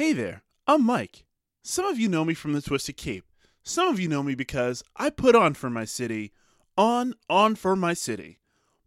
Hey 0.00 0.14
there, 0.14 0.44
I'm 0.66 0.86
Mike. 0.86 1.26
Some 1.62 1.84
of 1.84 1.98
you 1.98 2.08
know 2.08 2.24
me 2.24 2.32
from 2.32 2.54
the 2.54 2.62
Twisted 2.62 2.96
Cape. 2.96 3.26
Some 3.62 3.88
of 3.88 4.00
you 4.00 4.08
know 4.08 4.22
me 4.22 4.34
because 4.34 4.82
I 4.96 5.10
put 5.10 5.36
on 5.36 5.52
for 5.52 5.68
my 5.68 5.84
city, 5.84 6.32
on, 6.74 7.12
on 7.28 7.54
for 7.54 7.76
my 7.76 7.92
city. 7.92 8.38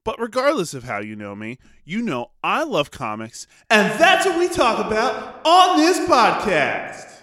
But 0.03 0.19
regardless 0.19 0.73
of 0.73 0.85
how 0.85 1.01
you 1.01 1.15
know 1.15 1.35
me, 1.35 1.59
you 1.85 2.01
know 2.01 2.31
I 2.43 2.63
love 2.63 2.89
comics, 2.89 3.45
and 3.69 3.91
that's 3.99 4.25
what 4.25 4.39
we 4.39 4.47
talk 4.47 4.83
about 4.83 5.39
on 5.45 5.77
this 5.77 5.99
podcast. 6.09 7.19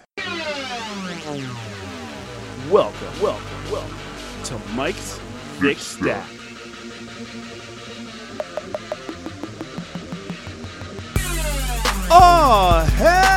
Welcome, 2.71 3.21
welcome, 3.21 3.71
welcome 3.73 3.97
to 4.45 4.57
Mike's 4.73 5.19
Thick 5.59 5.79
Stack. 5.79 6.29
Oh, 12.09 12.89
hell 12.95 13.30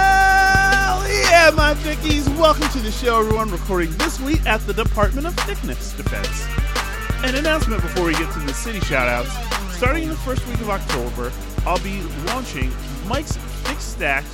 yeah, 1.45 1.51
my 1.51 1.75
thickies! 1.75 2.27
Welcome 2.39 2.69
to 2.71 2.79
the 2.79 2.91
show, 2.91 3.21
everyone. 3.21 3.51
Recording 3.51 3.91
this 3.99 4.19
week 4.19 4.47
at 4.47 4.63
the 4.63 4.73
Department 4.73 5.27
of 5.27 5.35
Thickness 5.41 5.93
Defense. 5.93 6.47
An 7.23 7.35
announcement 7.35 7.83
before 7.83 8.07
we 8.07 8.13
get 8.13 8.33
to 8.33 8.39
the 8.39 8.55
city 8.55 8.79
shoutouts. 8.81 9.29
Starting 9.73 10.05
in 10.05 10.09
the 10.09 10.17
first 10.17 10.47
week 10.47 10.59
of 10.63 10.71
October, 10.71 11.31
I'll 11.67 11.83
be 11.83 12.01
launching 12.29 12.73
Mike's 13.07 13.37
Thick 13.37 13.79
Stack 13.79 14.25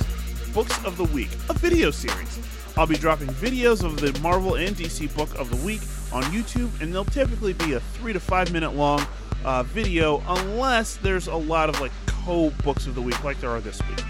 Books 0.53 0.85
of 0.85 0.95
the 0.95 1.03
Week, 1.05 1.29
a 1.49 1.53
video 1.53 1.91
series. 1.91 2.39
I'll 2.77 2.87
be 2.87 2.95
dropping 2.95 3.27
videos 3.27 3.83
of 3.83 3.99
the 3.99 4.17
Marvel 4.21 4.55
and 4.55 4.73
DC 4.73 5.13
Book 5.13 5.37
of 5.37 5.49
the 5.49 5.65
Week 5.65 5.81
on 6.13 6.23
YouTube, 6.31 6.69
and 6.81 6.93
they'll 6.93 7.03
typically 7.03 7.51
be 7.51 7.73
a 7.73 7.81
three 7.81 8.13
to 8.13 8.21
five 8.21 8.53
minute 8.53 8.73
long 8.73 9.05
uh, 9.43 9.63
video, 9.63 10.23
unless 10.29 10.95
there's 10.97 11.27
a 11.27 11.35
lot 11.35 11.67
of 11.67 11.81
like 11.81 11.91
co 12.05 12.51
books 12.63 12.87
of 12.87 12.95
the 12.95 13.01
week, 13.01 13.21
like 13.21 13.41
there 13.41 13.49
are 13.49 13.59
this 13.59 13.81
week. 13.89 14.05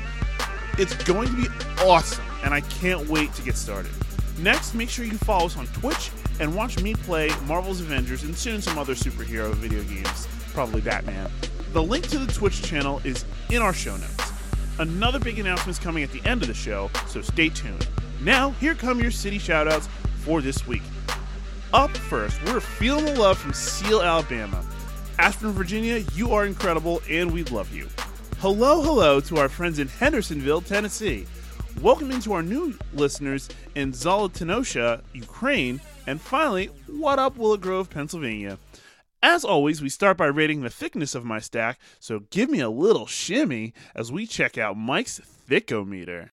It's 0.78 0.94
going 1.04 1.30
to 1.30 1.36
be 1.36 1.48
awesome, 1.84 2.24
and 2.44 2.54
I 2.54 2.62
can't 2.62 3.08
wait 3.08 3.34
to 3.34 3.42
get 3.42 3.56
started. 3.56 3.92
Next, 4.40 4.74
make 4.74 4.90
sure 4.90 5.06
you 5.06 5.18
follow 5.20 5.46
us 5.46 5.58
on 5.58 5.68
Twitch 5.68 6.12
and 6.40 6.56
watch 6.56 6.82
me 6.82 6.96
play 6.96 7.30
Marvel's 7.46 7.82
Avengers 7.82 8.24
and 8.24 8.36
soon 8.36 8.62
some 8.62 8.80
other 8.80 8.96
superhero 8.96 9.54
video 9.54 9.84
games, 9.84 10.28
probably 10.54 10.82
Batman. 10.82 11.30
The 11.74 11.84
link 11.84 12.08
to 12.10 12.18
the 12.18 12.32
Twitch 12.32 12.64
channel 12.64 13.02
is 13.04 13.26
in 13.50 13.62
our 13.62 13.74
show 13.74 13.96
notes. 13.96 14.32
Another 14.80 15.20
big 15.20 15.38
announcement 15.38 15.78
is 15.78 15.84
coming 15.84 16.04
at 16.04 16.12
the 16.12 16.22
end 16.26 16.42
of 16.42 16.48
the 16.48 16.54
show, 16.54 16.90
so 17.08 17.22
stay 17.22 17.50
tuned. 17.50 17.88
Now, 18.22 18.52
here 18.52 18.74
come 18.74 19.00
your 19.00 19.12
city 19.12 19.38
shoutouts 19.38 19.88
for 20.24 20.42
this 20.42 20.66
week. 20.68 20.82
Up 21.74 21.96
first, 21.96 22.44
we're 22.46 22.60
feeling 22.60 23.06
the 23.06 23.20
love 23.20 23.38
from 23.38 23.54
Seale, 23.54 24.02
Alabama. 24.02 24.66
Ashburn, 25.20 25.52
Virginia, 25.52 26.04
you 26.16 26.34
are 26.34 26.46
incredible 26.46 27.02
and 27.10 27.32
we 27.32 27.44
love 27.46 27.74
you. 27.74 27.88
Hello, 28.40 28.82
hello 28.82 29.20
to 29.20 29.38
our 29.38 29.48
friends 29.48 29.78
in 29.78 29.88
Hendersonville, 29.88 30.62
Tennessee. 30.62 31.28
Welcome 31.80 32.12
into 32.12 32.34
our 32.34 32.44
new 32.44 32.76
listeners 32.94 33.50
in 33.76 33.92
Zolotonosha, 33.92 35.02
Ukraine, 35.14 35.80
and 36.06 36.20
finally, 36.20 36.68
what 36.88 37.18
up, 37.20 37.38
Willow 37.38 37.58
Grove, 37.58 37.90
Pennsylvania. 37.90 38.58
As 39.24 39.46
always, 39.46 39.82
we 39.82 39.90
start 39.90 40.18
by 40.18 40.26
rating 40.26 40.62
the 40.62 40.70
thickness 40.70 41.16
of 41.16 41.26
my 41.26 41.40
stack, 41.40 41.80
so 42.00 42.22
give 42.32 42.50
me 42.50 42.60
a 42.60 42.70
little 42.70 43.08
shimmy 43.08 43.74
as 43.96 44.12
we 44.12 44.28
check 44.28 44.58
out 44.58 44.78
Mike's 44.78 45.22
Thickometer. 45.50 46.32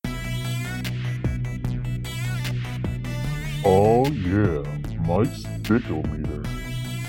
Oh 3.65 4.07
yeah, 4.09 4.63
Mike's 5.07 5.43
Thickometer. 5.63 6.47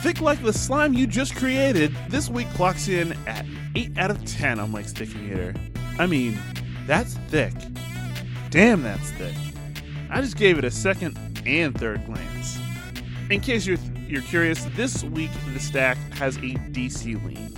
Thick 0.02 0.22
like 0.22 0.41
the 0.41 0.53
slime 0.53 0.94
you 0.94 1.07
just 1.07 1.35
created, 1.35 1.94
this 2.09 2.30
week 2.30 2.50
clocks 2.52 2.88
in 2.88 3.13
at 3.27 3.45
8 3.75 3.97
out 3.97 4.11
of 4.11 4.23
10 4.25 4.59
on 4.59 4.72
Mike's 4.72 4.94
Thickometer. 4.94 5.57
I 5.97 6.05
mean, 6.07 6.38
that's 6.88 7.16
thick. 7.27 7.53
Damn, 8.50 8.81
that's 8.81 9.11
thick. 9.11 9.36
I 10.09 10.22
just 10.22 10.36
gave 10.36 10.58
it 10.58 10.66
a 10.66 10.72
second 10.72 11.17
and 11.45 11.78
third 11.78 12.03
glance. 12.08 12.58
In 13.30 13.41
case 13.41 13.67
you're 13.67 13.78
you're 14.08 14.23
curious, 14.23 14.66
this 14.75 15.03
week 15.03 15.30
the 15.53 15.59
stack 15.59 15.97
has 16.14 16.38
a 16.38 16.56
DC 16.72 17.24
lean. 17.24 17.56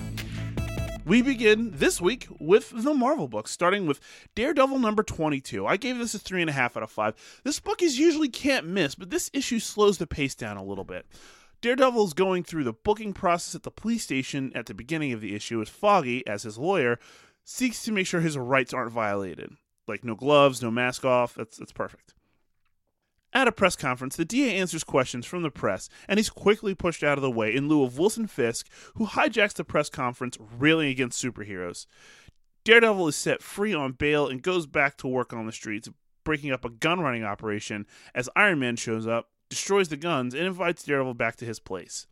We 1.06 1.22
begin 1.22 1.72
this 1.74 2.02
week 2.02 2.28
with 2.40 2.72
the 2.76 2.94
Marvel 2.94 3.30
books, 3.30 3.52
starting 3.52 3.86
with 3.86 4.02
Daredevil 4.36 4.80
number 4.80 5.02
22. 5.02 5.66
I 5.66 5.78
gave 5.78 5.98
this 5.98 6.14
a 6.14 6.20
3.5 6.20 6.60
out 6.60 6.84
of 6.84 6.92
5. 6.92 7.42
This 7.46 7.62
book 7.62 7.82
is 7.82 7.98
usually 7.98 8.28
can't 8.28 8.68
miss, 8.68 8.94
but 8.96 9.10
this 9.10 9.30
issue 9.34 9.60
slows 9.60 9.98
the 9.98 10.06
pace 10.06 10.36
down 10.36 10.58
a 10.58 10.64
little 10.64 10.84
bit. 10.84 11.06
Daredevil 11.62 12.04
is 12.06 12.14
going 12.14 12.44
through 12.44 12.66
the 12.66 12.74
booking 12.74 13.14
process 13.14 13.56
at 13.56 13.64
the 13.64 13.72
police 13.72 14.04
station 14.04 14.52
at 14.56 14.66
the 14.66 14.74
beginning 14.74 15.14
of 15.14 15.22
the 15.22 15.36
issue 15.36 15.62
as 15.62 15.70
Foggy, 15.70 16.28
as 16.28 16.44
his 16.44 16.58
lawyer, 16.58 17.00
seeks 17.46 17.82
to 17.84 17.94
make 17.94 18.08
sure 18.08 18.20
his 18.20 18.38
rights 18.38 18.74
aren't 18.74 18.92
violated. 18.92 19.56
Like 19.88 20.04
no 20.04 20.16
gloves, 20.16 20.62
no 20.62 20.72
mask 20.72 21.06
off, 21.06 21.36
that's, 21.36 21.58
that's 21.58 21.72
perfect. 21.72 22.14
At 23.34 23.48
a 23.48 23.52
press 23.52 23.78
conference, 23.78 24.18
the 24.18 24.26
DA 24.26 24.58
answers 24.58 24.84
questions 24.84 25.26
from 25.26 25.42
the 25.42 25.50
press, 25.50 25.88
and 26.08 26.20
he's 26.20 26.30
quickly 26.30 26.76
pushed 26.76 27.02
out 27.02 27.18
of 27.18 27.22
the 27.22 27.32
way 27.32 27.56
in 27.56 27.70
lieu 27.70 27.84
of 27.84 27.98
Wilson 27.98 28.28
Fisk, 28.28 28.68
who 28.96 29.06
hijacks 29.06 29.54
the 29.54 29.64
press 29.64 29.90
conference 29.90 30.38
railing 30.60 30.90
against 30.90 31.24
superheroes. 31.24 31.86
Daredevil 32.66 33.08
is 33.08 33.16
set 33.16 33.42
free 33.42 33.74
on 33.74 33.94
bail 33.94 34.28
and 34.28 34.42
goes 34.42 34.68
back 34.68 34.98
to 34.98 35.08
work 35.08 35.32
on 35.32 35.46
the 35.46 35.54
streets, 35.54 35.90
breaking 36.26 36.52
up 36.52 36.66
a 36.66 36.70
gun 36.70 37.00
running 37.00 37.24
operation 37.24 37.88
as 38.14 38.30
Iron 38.36 38.60
Man 38.60 38.76
shows 38.76 39.08
up, 39.08 39.30
destroys 39.50 39.88
the 39.88 39.98
guns, 39.98 40.34
and 40.34 40.46
invites 40.46 40.84
Daredevil 40.84 41.14
back 41.14 41.38
to 41.38 41.46
his 41.46 41.60
place. 41.60 42.08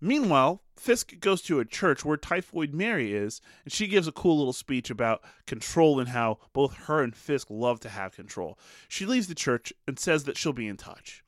Meanwhile, 0.00 0.62
Fisk 0.76 1.18
goes 1.18 1.42
to 1.42 1.58
a 1.58 1.64
church 1.64 2.04
where 2.04 2.16
Typhoid 2.16 2.72
Mary 2.72 3.12
is, 3.12 3.40
and 3.64 3.72
she 3.72 3.88
gives 3.88 4.06
a 4.06 4.12
cool 4.12 4.38
little 4.38 4.52
speech 4.52 4.90
about 4.90 5.24
control 5.46 5.98
and 5.98 6.10
how 6.10 6.38
both 6.52 6.74
her 6.86 7.02
and 7.02 7.14
Fisk 7.14 7.48
love 7.50 7.80
to 7.80 7.88
have 7.88 8.14
control. 8.14 8.58
She 8.88 9.06
leaves 9.06 9.26
the 9.26 9.34
church 9.34 9.72
and 9.86 9.98
says 9.98 10.24
that 10.24 10.36
she'll 10.36 10.52
be 10.52 10.68
in 10.68 10.76
touch. 10.76 11.24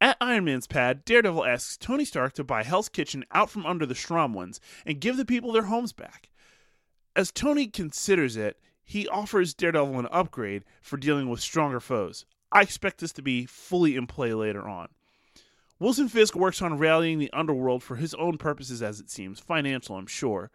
At 0.00 0.16
Iron 0.20 0.44
Man's 0.44 0.66
pad, 0.66 1.04
Daredevil 1.04 1.44
asks 1.44 1.76
Tony 1.76 2.04
Stark 2.04 2.32
to 2.34 2.44
buy 2.44 2.62
Hell's 2.62 2.88
Kitchen 2.88 3.24
out 3.32 3.50
from 3.50 3.66
under 3.66 3.84
the 3.84 3.94
Stromwyns 3.94 4.60
and 4.86 5.00
give 5.00 5.16
the 5.16 5.24
people 5.24 5.52
their 5.52 5.64
homes 5.64 5.92
back. 5.92 6.30
As 7.16 7.32
Tony 7.32 7.66
considers 7.66 8.36
it, 8.36 8.60
he 8.84 9.08
offers 9.08 9.54
Daredevil 9.54 9.98
an 9.98 10.08
upgrade 10.10 10.64
for 10.80 10.96
dealing 10.96 11.28
with 11.28 11.40
stronger 11.40 11.80
foes. 11.80 12.24
I 12.52 12.62
expect 12.62 13.00
this 13.00 13.12
to 13.14 13.22
be 13.22 13.44
fully 13.44 13.96
in 13.96 14.06
play 14.06 14.32
later 14.32 14.66
on. 14.66 14.88
Wilson 15.80 16.08
Fisk 16.08 16.34
works 16.34 16.60
on 16.60 16.76
rallying 16.76 17.20
the 17.20 17.32
underworld 17.32 17.84
for 17.84 17.96
his 17.96 18.12
own 18.14 18.36
purposes, 18.36 18.82
as 18.82 18.98
it 18.98 19.08
seems, 19.08 19.38
financial, 19.38 19.96
I'm 19.96 20.08
sure. 20.08 20.50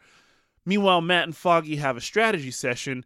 Meanwhile, 0.66 1.01
Matt 1.01 1.23
and 1.23 1.35
Foggy 1.35 1.78
have 1.78 1.95
a 1.95 2.01
strategy 2.01 2.51
session, 2.51 3.06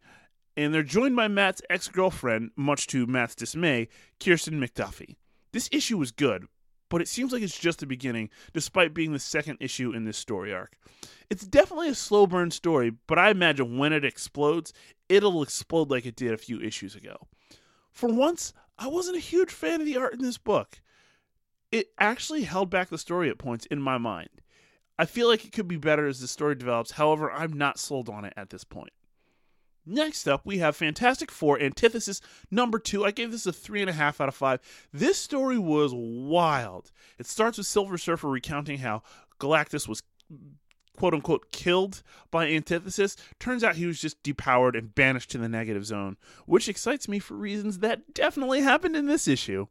and 0.56 0.74
they're 0.74 0.82
joined 0.82 1.14
by 1.14 1.28
Matt's 1.28 1.62
ex 1.70 1.86
girlfriend, 1.86 2.50
much 2.56 2.88
to 2.88 3.06
Matt's 3.06 3.36
dismay, 3.36 3.88
Kirsten 4.18 4.60
McDuffie. 4.60 5.14
This 5.52 5.68
issue 5.70 5.96
was 5.96 6.10
good, 6.10 6.46
but 6.88 7.00
it 7.00 7.06
seems 7.06 7.32
like 7.32 7.42
it's 7.42 7.58
just 7.58 7.78
the 7.78 7.86
beginning, 7.86 8.30
despite 8.52 8.94
being 8.94 9.12
the 9.12 9.20
second 9.20 9.58
issue 9.60 9.92
in 9.92 10.04
this 10.04 10.18
story 10.18 10.52
arc. 10.52 10.76
It's 11.30 11.46
definitely 11.46 11.88
a 11.88 11.94
slow 11.94 12.26
burn 12.26 12.50
story, 12.50 12.92
but 13.06 13.18
I 13.18 13.30
imagine 13.30 13.78
when 13.78 13.92
it 13.92 14.04
explodes, 14.04 14.72
it'll 15.08 15.42
explode 15.42 15.90
like 15.90 16.04
it 16.04 16.16
did 16.16 16.32
a 16.32 16.38
few 16.38 16.60
issues 16.60 16.96
ago. 16.96 17.28
For 17.92 18.08
once, 18.08 18.52
I 18.76 18.88
wasn't 18.88 19.18
a 19.18 19.20
huge 19.20 19.52
fan 19.52 19.80
of 19.80 19.86
the 19.86 19.96
art 19.96 20.14
in 20.14 20.22
this 20.22 20.38
book 20.38 20.80
it 21.70 21.88
actually 21.98 22.42
held 22.42 22.70
back 22.70 22.88
the 22.88 22.98
story 22.98 23.28
at 23.30 23.38
points 23.38 23.66
in 23.66 23.80
my 23.80 23.98
mind. 23.98 24.30
I 24.98 25.04
feel 25.04 25.28
like 25.28 25.44
it 25.44 25.52
could 25.52 25.68
be 25.68 25.76
better 25.76 26.06
as 26.06 26.20
the 26.20 26.28
story 26.28 26.54
develops, 26.54 26.92
however, 26.92 27.30
I'm 27.30 27.52
not 27.52 27.78
sold 27.78 28.08
on 28.08 28.24
it 28.24 28.32
at 28.36 28.50
this 28.50 28.64
point. 28.64 28.92
Next 29.86 30.28
up, 30.28 30.44
we 30.44 30.58
have 30.58 30.76
Fantastic 30.76 31.30
Four 31.30 31.58
Antithesis 31.58 32.20
number 32.50 32.78
two. 32.78 33.06
I 33.06 33.10
gave 33.10 33.30
this 33.30 33.46
a 33.46 33.52
three 33.52 33.80
and 33.80 33.88
a 33.88 33.94
half 33.94 34.20
out 34.20 34.28
of 34.28 34.34
five. 34.34 34.60
This 34.92 35.16
story 35.16 35.58
was 35.58 35.92
wild. 35.94 36.90
It 37.18 37.26
starts 37.26 37.56
with 37.56 37.66
Silver 37.66 37.96
Surfer 37.96 38.28
recounting 38.28 38.78
how 38.78 39.02
Galactus 39.40 39.88
was 39.88 40.02
quote 40.98 41.14
unquote 41.14 41.52
killed 41.52 42.02
by 42.30 42.48
Antithesis. 42.48 43.16
Turns 43.38 43.64
out 43.64 43.76
he 43.76 43.86
was 43.86 44.00
just 44.00 44.22
depowered 44.22 44.76
and 44.76 44.94
banished 44.94 45.30
to 45.30 45.38
the 45.38 45.48
negative 45.48 45.86
zone, 45.86 46.18
which 46.44 46.68
excites 46.68 47.08
me 47.08 47.18
for 47.18 47.34
reasons 47.34 47.78
that 47.78 48.12
definitely 48.12 48.60
happened 48.60 48.96
in 48.96 49.06
this 49.06 49.26
issue. 49.26 49.68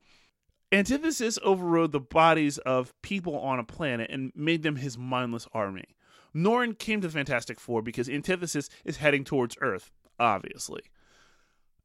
Antithesis 0.71 1.39
overrode 1.43 1.93
the 1.93 1.99
bodies 1.99 2.57
of 2.59 2.93
people 3.01 3.37
on 3.39 3.57
a 3.57 3.63
planet 3.63 4.09
and 4.11 4.33
made 4.35 4.63
them 4.63 4.75
his 4.75 4.97
mindless 4.97 5.47
army. 5.53 5.85
Norrin 6.35 6.77
came 6.77 6.99
to 6.99 7.07
the 7.07 7.13
Fantastic 7.13 7.59
Four 7.59 7.81
because 7.81 8.09
Antithesis 8.09 8.69
is 8.83 8.97
heading 8.97 9.23
towards 9.23 9.57
Earth, 9.61 9.91
obviously. 10.19 10.81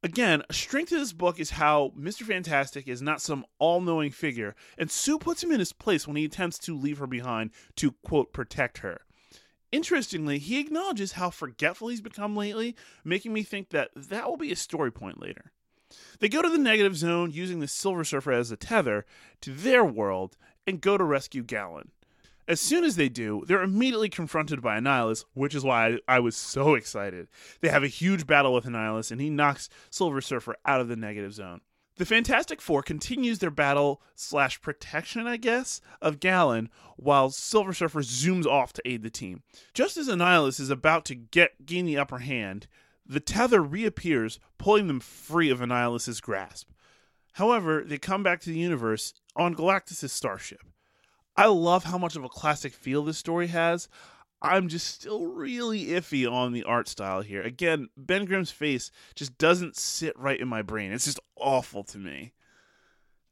Again, 0.03 0.43
a 0.51 0.53
strength 0.53 0.91
of 0.91 0.99
this 0.99 1.13
book 1.13 1.39
is 1.39 1.51
how 1.51 1.93
Mr. 1.97 2.23
Fantastic 2.23 2.89
is 2.89 3.01
not 3.01 3.23
some 3.23 3.45
all 3.61 3.81
knowing 3.81 4.11
figure, 4.11 4.57
and 4.77 4.91
Sue 4.91 5.17
puts 5.17 5.45
him 5.45 5.53
in 5.53 5.61
his 5.61 5.73
place 5.73 6.09
when 6.09 6.17
he 6.17 6.25
attempts 6.25 6.59
to 6.59 6.77
leave 6.77 6.99
her 6.99 7.07
behind 7.07 7.51
to, 7.77 7.93
quote, 8.05 8.33
protect 8.33 8.79
her. 8.79 9.03
Interestingly, 9.71 10.39
he 10.39 10.59
acknowledges 10.59 11.13
how 11.13 11.31
forgetful 11.31 11.87
he's 11.87 12.01
become 12.01 12.35
lately, 12.35 12.75
making 13.05 13.33
me 13.33 13.45
think 13.45 13.71
that 13.71 13.91
that 13.95 14.29
will 14.29 14.37
be 14.37 14.51
a 14.51 14.57
story 14.57 14.91
point 14.91 15.21
later. 15.21 15.53
They 16.21 16.29
go 16.29 16.43
to 16.43 16.49
the 16.49 16.59
negative 16.59 16.97
zone 16.97 17.31
using 17.31 17.61
the 17.61 17.69
Silver 17.69 18.05
Surfer 18.05 18.33
as 18.33 18.51
a 18.51 18.57
tether 18.57 19.05
to 19.41 19.53
their 19.53 19.85
world 19.85 20.37
and 20.67 20.81
go 20.81 20.97
to 20.97 21.05
rescue 21.05 21.43
Galan. 21.43 21.91
As 22.49 22.61
soon 22.61 22.83
as 22.83 22.97
they 22.97 23.09
do, 23.09 23.45
they're 23.47 23.63
immediately 23.63 24.09
confronted 24.09 24.61
by 24.61 24.77
Annihilus, 24.77 25.25
which 25.35 25.55
is 25.55 25.63
why 25.63 25.87
I, 25.87 25.99
I 26.17 26.21
was 26.21 26.37
so 26.37 26.75
excited. 26.75 27.29
They 27.61 27.69
have 27.69 27.85
a 27.85 27.89
huge 27.89 28.27
battle 28.27 28.53
with 28.53 28.65
Annihilus, 28.65 29.13
and 29.13 29.21
he 29.21 29.31
knocks 29.31 29.69
Silver 29.91 30.21
Surfer 30.21 30.57
out 30.67 30.81
of 30.81 30.89
the 30.89 30.97
negative 30.97 31.33
zone. 31.33 31.61
The 31.97 32.07
Fantastic 32.07 32.61
Four 32.61 32.83
continues 32.83 33.39
their 33.39 33.51
battle 33.51 34.03
slash 34.15 34.61
protection, 34.61 35.27
I 35.27 35.37
guess, 35.37 35.81
of 36.01 36.21
Galan, 36.21 36.69
while 36.97 37.31
Silver 37.31 37.73
Surfer 37.73 38.01
zooms 38.01 38.47
off 38.47 38.73
to 38.73 38.83
aid 38.85 39.03
the 39.03 39.11
team. 39.11 39.43
Just 39.73 39.97
as 39.97 40.09
Annihilus 40.09 40.59
is 40.59 40.71
about 40.71 41.05
to 41.07 41.15
get 41.15 41.65
gain 41.65 41.85
the 41.85 41.99
upper 41.99 42.19
hand, 42.19 42.67
the 43.13 43.21
tether 43.21 43.63
reappears, 43.63 44.39
pulling 44.59 44.87
them 44.87 45.01
free 45.01 45.51
of 45.51 45.61
Annihilus's 45.61 46.21
grasp. 46.21 46.71
However, 47.35 47.83
they 47.85 47.99
come 47.99 48.23
back 48.23 48.41
to 48.41 48.51
the 48.51 48.59
universe 48.59 49.15
on 49.37 49.55
Galactus' 49.55 50.11
starship. 50.11 50.63
I 51.37 51.47
love 51.47 51.85
how 51.85 51.99
much 51.99 52.17
of 52.17 52.25
a 52.25 52.29
classic 52.29 52.73
feel 52.73 53.05
this 53.05 53.19
story 53.19 53.49
has. 53.49 53.89
I'm 54.41 54.69
just 54.69 54.87
still 54.87 55.27
really 55.27 55.87
iffy 55.87 56.31
on 56.31 56.53
the 56.53 56.65
art 56.65 56.89
style 56.89 57.21
here. 57.21 57.43
Again, 57.43 57.89
Ben 57.97 58.25
Grimm's 58.25 58.51
face 58.51 58.91
just 59.15 59.39
doesn't 59.39 59.77
sit 59.77 60.19
right 60.19 60.41
in 60.41 60.49
my 60.49 60.63
brain. 60.63 60.91
It's 60.93 61.05
just 61.05 61.21
awful 61.37 61.85
to 61.85 61.99
me. 61.99 62.33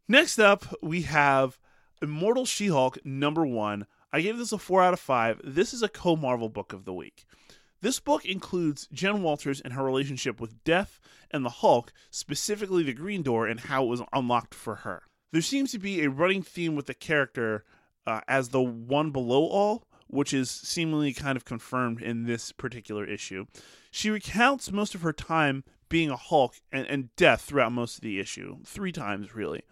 Next 0.07 0.39
up, 0.39 0.67
we 0.83 1.03
have 1.03 1.59
Immortal 2.03 2.45
She 2.45 2.69
Hulk 2.69 2.99
number 3.05 3.47
one. 3.47 3.87
I 4.13 4.21
gave 4.21 4.39
this 4.39 4.53
a 4.53 4.59
4 4.59 4.83
out 4.83 4.93
of 4.93 5.01
5. 5.01 5.41
This 5.45 5.73
is 5.73 5.83
a 5.83 5.89
co 5.89 6.17
Marvel 6.17 6.49
book 6.49 6.73
of 6.73 6.85
the 6.85 6.93
week. 6.93 7.25
This 7.83 7.99
book 7.99 8.25
includes 8.25 8.89
Jen 8.93 9.23
Walters 9.23 9.61
and 9.61 9.73
her 9.73 9.85
relationship 9.85 10.41
with 10.41 10.63
Death 10.65 11.01
and 11.31 11.45
the 11.45 11.51
Hulk, 11.51 11.93
specifically 12.11 12.83
the 12.83 12.93
Green 12.93 13.23
Door 13.23 13.47
and 13.47 13.61
how 13.61 13.85
it 13.85 13.89
was 13.89 14.03
unlocked 14.13 14.55
for 14.55 14.77
her. 14.77 15.03
There 15.33 15.41
seems 15.41 15.73
to 15.73 15.79
be 15.79 16.03
a 16.03 16.11
running 16.11 16.43
theme 16.43 16.75
with 16.75 16.87
the 16.87 16.95
character 16.95 17.65
uh, 18.07 18.21
as 18.29 18.49
the 18.49 18.61
one 18.61 19.11
below 19.11 19.47
all, 19.47 19.85
which 20.09 20.35
is 20.35 20.51
seemingly 20.51 21.15
kind 21.15 21.37
of 21.37 21.45
confirmed 21.45 22.03
in 22.03 22.25
this 22.25 22.53
particular 22.53 23.05
issue. 23.05 23.47
She 23.91 24.11
recounts 24.11 24.73
most 24.73 24.95
of 24.95 25.03
her 25.03 25.13
time 25.13 25.65
being 25.89 26.11
a 26.11 26.17
Hulk 26.17 26.57
and, 26.73 26.87
and 26.87 27.15
death 27.17 27.43
throughout 27.43 27.73
most 27.73 27.97
of 27.97 28.03
the 28.03 28.21
issue, 28.21 28.59
three 28.65 28.93
times 28.93 29.35
really. 29.35 29.63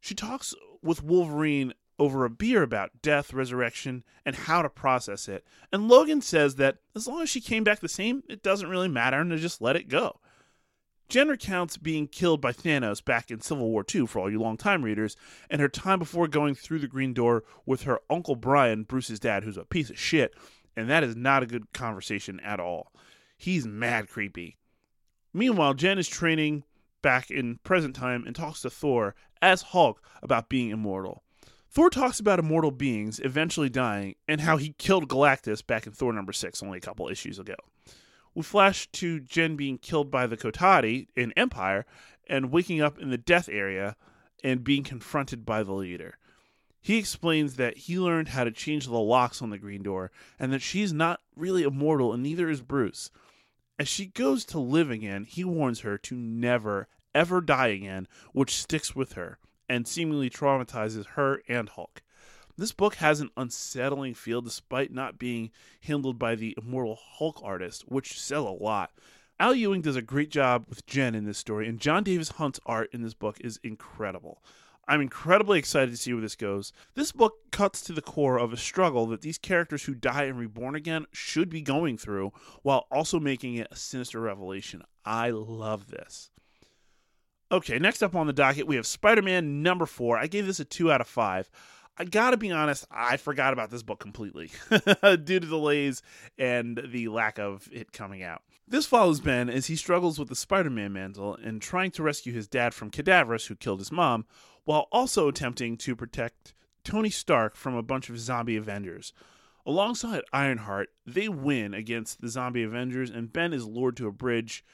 She 0.00 0.14
talks 0.14 0.54
with 0.82 1.02
Wolverine 1.02 1.72
over 1.98 2.24
a 2.24 2.30
beer 2.30 2.62
about 2.62 3.02
death, 3.02 3.32
resurrection, 3.32 4.04
and 4.24 4.34
how 4.34 4.62
to 4.62 4.68
process 4.68 5.28
it. 5.28 5.44
And 5.72 5.88
Logan 5.88 6.20
says 6.20 6.56
that 6.56 6.78
as 6.94 7.06
long 7.06 7.22
as 7.22 7.30
she 7.30 7.40
came 7.40 7.64
back 7.64 7.80
the 7.80 7.88
same, 7.88 8.22
it 8.28 8.42
doesn't 8.42 8.68
really 8.68 8.88
matter 8.88 9.20
and 9.20 9.30
to 9.30 9.36
just 9.36 9.62
let 9.62 9.76
it 9.76 9.88
go. 9.88 10.20
Jen 11.08 11.28
recounts 11.28 11.76
being 11.76 12.08
killed 12.08 12.40
by 12.40 12.52
Thanos 12.52 13.04
back 13.04 13.30
in 13.30 13.40
Civil 13.40 13.70
War 13.70 13.84
II 13.94 14.06
for 14.06 14.20
all 14.20 14.30
you 14.30 14.40
long-time 14.40 14.82
readers, 14.82 15.16
and 15.50 15.60
her 15.60 15.68
time 15.68 15.98
before 15.98 16.26
going 16.26 16.54
through 16.54 16.78
the 16.78 16.88
Green 16.88 17.12
Door 17.12 17.44
with 17.66 17.82
her 17.82 18.00
Uncle 18.08 18.36
Brian, 18.36 18.84
Bruce's 18.84 19.20
dad, 19.20 19.44
who's 19.44 19.58
a 19.58 19.64
piece 19.64 19.90
of 19.90 19.98
shit, 19.98 20.34
and 20.76 20.88
that 20.88 21.04
is 21.04 21.14
not 21.14 21.42
a 21.42 21.46
good 21.46 21.72
conversation 21.72 22.40
at 22.40 22.58
all. 22.58 22.90
He's 23.36 23.66
mad 23.66 24.08
creepy. 24.08 24.56
Meanwhile, 25.32 25.74
Jen 25.74 25.98
is 25.98 26.08
training 26.08 26.64
back 27.02 27.30
in 27.30 27.58
present 27.64 27.94
time 27.94 28.24
and 28.26 28.34
talks 28.34 28.62
to 28.62 28.70
Thor 28.70 29.14
as 29.42 29.60
Hulk 29.60 30.02
about 30.22 30.48
being 30.48 30.70
immortal. 30.70 31.23
Thor 31.74 31.90
talks 31.90 32.20
about 32.20 32.38
immortal 32.38 32.70
beings 32.70 33.18
eventually 33.24 33.68
dying 33.68 34.14
and 34.28 34.40
how 34.40 34.58
he 34.58 34.76
killed 34.78 35.08
Galactus 35.08 35.66
back 35.66 35.88
in 35.88 35.92
Thor 35.92 36.12
number 36.12 36.32
6 36.32 36.62
only 36.62 36.78
a 36.78 36.80
couple 36.80 37.08
issues 37.08 37.40
ago. 37.40 37.56
We 38.32 38.44
flash 38.44 38.86
to 38.92 39.18
Jen 39.18 39.56
being 39.56 39.78
killed 39.78 40.08
by 40.08 40.28
the 40.28 40.36
Kotati 40.36 41.08
in 41.16 41.32
Empire 41.32 41.84
and 42.28 42.52
waking 42.52 42.80
up 42.80 43.00
in 43.00 43.10
the 43.10 43.18
death 43.18 43.48
area 43.48 43.96
and 44.44 44.62
being 44.62 44.84
confronted 44.84 45.44
by 45.44 45.64
the 45.64 45.72
leader. 45.72 46.16
He 46.80 46.96
explains 46.96 47.56
that 47.56 47.76
he 47.76 47.98
learned 47.98 48.28
how 48.28 48.44
to 48.44 48.52
change 48.52 48.86
the 48.86 48.92
locks 48.92 49.42
on 49.42 49.50
the 49.50 49.58
green 49.58 49.82
door 49.82 50.12
and 50.38 50.52
that 50.52 50.62
she's 50.62 50.92
not 50.92 51.22
really 51.34 51.64
immortal 51.64 52.12
and 52.12 52.22
neither 52.22 52.48
is 52.48 52.60
Bruce. 52.60 53.10
As 53.80 53.88
she 53.88 54.06
goes 54.06 54.44
to 54.44 54.60
live 54.60 54.92
again, 54.92 55.24
he 55.24 55.42
warns 55.42 55.80
her 55.80 55.98
to 55.98 56.14
never, 56.14 56.86
ever 57.16 57.40
die 57.40 57.68
again, 57.68 58.06
which 58.32 58.54
sticks 58.54 58.94
with 58.94 59.14
her 59.14 59.40
and 59.68 59.86
seemingly 59.86 60.30
traumatizes 60.30 61.06
her 61.14 61.42
and 61.48 61.68
Hulk. 61.68 62.02
This 62.56 62.72
book 62.72 62.96
has 62.96 63.20
an 63.20 63.30
unsettling 63.36 64.14
feel 64.14 64.40
despite 64.40 64.92
not 64.92 65.18
being 65.18 65.50
handled 65.82 66.18
by 66.18 66.36
the 66.36 66.56
immortal 66.56 66.98
Hulk 67.00 67.40
artist, 67.42 67.82
which 67.88 68.20
sell 68.20 68.46
a 68.46 68.62
lot. 68.62 68.92
Al 69.40 69.54
Ewing 69.54 69.82
does 69.82 69.96
a 69.96 70.02
great 70.02 70.30
job 70.30 70.66
with 70.68 70.86
Jen 70.86 71.16
in 71.16 71.24
this 71.24 71.38
story, 71.38 71.68
and 71.68 71.80
Jon 71.80 72.04
Davis-Hunt's 72.04 72.60
art 72.64 72.90
in 72.92 73.02
this 73.02 73.14
book 73.14 73.38
is 73.40 73.58
incredible. 73.64 74.40
I'm 74.86 75.00
incredibly 75.00 75.58
excited 75.58 75.90
to 75.90 75.96
see 75.96 76.12
where 76.12 76.22
this 76.22 76.36
goes. 76.36 76.72
This 76.94 77.10
book 77.10 77.34
cuts 77.50 77.80
to 77.82 77.92
the 77.92 78.02
core 78.02 78.38
of 78.38 78.52
a 78.52 78.56
struggle 78.56 79.06
that 79.06 79.22
these 79.22 79.38
characters 79.38 79.84
who 79.84 79.94
die 79.94 80.24
and 80.24 80.38
reborn 80.38 80.76
again 80.76 81.06
should 81.10 81.50
be 81.50 81.62
going 81.62 81.98
through, 81.98 82.32
while 82.62 82.86
also 82.90 83.18
making 83.18 83.56
it 83.56 83.68
a 83.72 83.76
sinister 83.76 84.20
revelation. 84.20 84.82
I 85.04 85.30
love 85.30 85.88
this. 85.88 86.30
Okay, 87.54 87.78
next 87.78 88.02
up 88.02 88.16
on 88.16 88.26
the 88.26 88.32
docket, 88.32 88.66
we 88.66 88.74
have 88.74 88.84
Spider 88.84 89.22
Man 89.22 89.62
number 89.62 89.86
four. 89.86 90.18
I 90.18 90.26
gave 90.26 90.44
this 90.44 90.58
a 90.58 90.64
2 90.64 90.90
out 90.90 91.00
of 91.00 91.06
5. 91.06 91.48
I 91.96 92.04
gotta 92.04 92.36
be 92.36 92.50
honest, 92.50 92.84
I 92.90 93.16
forgot 93.16 93.52
about 93.52 93.70
this 93.70 93.84
book 93.84 94.00
completely 94.00 94.50
due 94.70 95.38
to 95.38 95.38
delays 95.38 96.02
and 96.36 96.82
the 96.84 97.06
lack 97.06 97.38
of 97.38 97.68
it 97.70 97.92
coming 97.92 98.24
out. 98.24 98.42
This 98.66 98.86
follows 98.86 99.20
Ben 99.20 99.48
as 99.48 99.66
he 99.66 99.76
struggles 99.76 100.18
with 100.18 100.28
the 100.28 100.34
Spider 100.34 100.68
Man 100.68 100.92
mantle 100.92 101.36
and 101.36 101.62
trying 101.62 101.92
to 101.92 102.02
rescue 102.02 102.32
his 102.32 102.48
dad 102.48 102.74
from 102.74 102.90
Cadaverous, 102.90 103.46
who 103.46 103.54
killed 103.54 103.78
his 103.78 103.92
mom, 103.92 104.26
while 104.64 104.88
also 104.90 105.28
attempting 105.28 105.76
to 105.76 105.94
protect 105.94 106.54
Tony 106.82 107.10
Stark 107.10 107.54
from 107.54 107.76
a 107.76 107.84
bunch 107.84 108.10
of 108.10 108.18
zombie 108.18 108.56
Avengers. 108.56 109.12
Alongside 109.64 110.22
Ironheart, 110.32 110.88
they 111.06 111.28
win 111.28 111.72
against 111.72 112.20
the 112.20 112.28
zombie 112.28 112.64
Avengers, 112.64 113.10
and 113.10 113.32
Ben 113.32 113.52
is 113.52 113.64
lured 113.64 113.96
to 113.98 114.08
a 114.08 114.12
bridge 114.12 114.64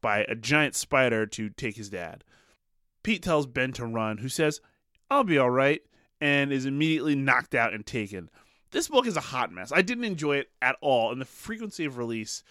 by 0.00 0.20
a 0.20 0.34
giant 0.34 0.74
spider 0.74 1.26
to 1.26 1.50
take 1.50 1.76
his 1.76 1.90
dad. 1.90 2.24
Pete 3.02 3.22
tells 3.22 3.46
Ben 3.46 3.72
to 3.72 3.86
run, 3.86 4.18
who 4.18 4.28
says, 4.28 4.60
I'll 5.10 5.24
be 5.24 5.38
alright, 5.38 5.82
and 6.20 6.52
is 6.52 6.66
immediately 6.66 7.14
knocked 7.14 7.54
out 7.54 7.72
and 7.72 7.84
taken. 7.84 8.30
This 8.70 8.88
book 8.88 9.06
is 9.06 9.16
a 9.16 9.20
hot 9.20 9.52
mess. 9.52 9.72
I 9.72 9.82
didn't 9.82 10.04
enjoy 10.04 10.36
it 10.36 10.50
at 10.62 10.76
all, 10.80 11.10
and 11.10 11.20
the 11.20 11.24
frequency 11.24 11.84
of 11.84 11.98
release 11.98 12.44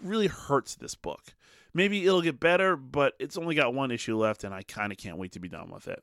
really 0.00 0.26
hurts 0.26 0.74
this 0.74 0.94
book. 0.94 1.34
Maybe 1.72 2.04
it'll 2.04 2.22
get 2.22 2.40
better, 2.40 2.76
but 2.76 3.14
it's 3.18 3.36
only 3.36 3.54
got 3.54 3.74
one 3.74 3.90
issue 3.90 4.16
left, 4.16 4.44
and 4.44 4.54
I 4.54 4.62
kind 4.62 4.92
of 4.92 4.98
can't 4.98 5.18
wait 5.18 5.32
to 5.32 5.40
be 5.40 5.48
done 5.48 5.70
with 5.70 5.88
it. 5.88 6.02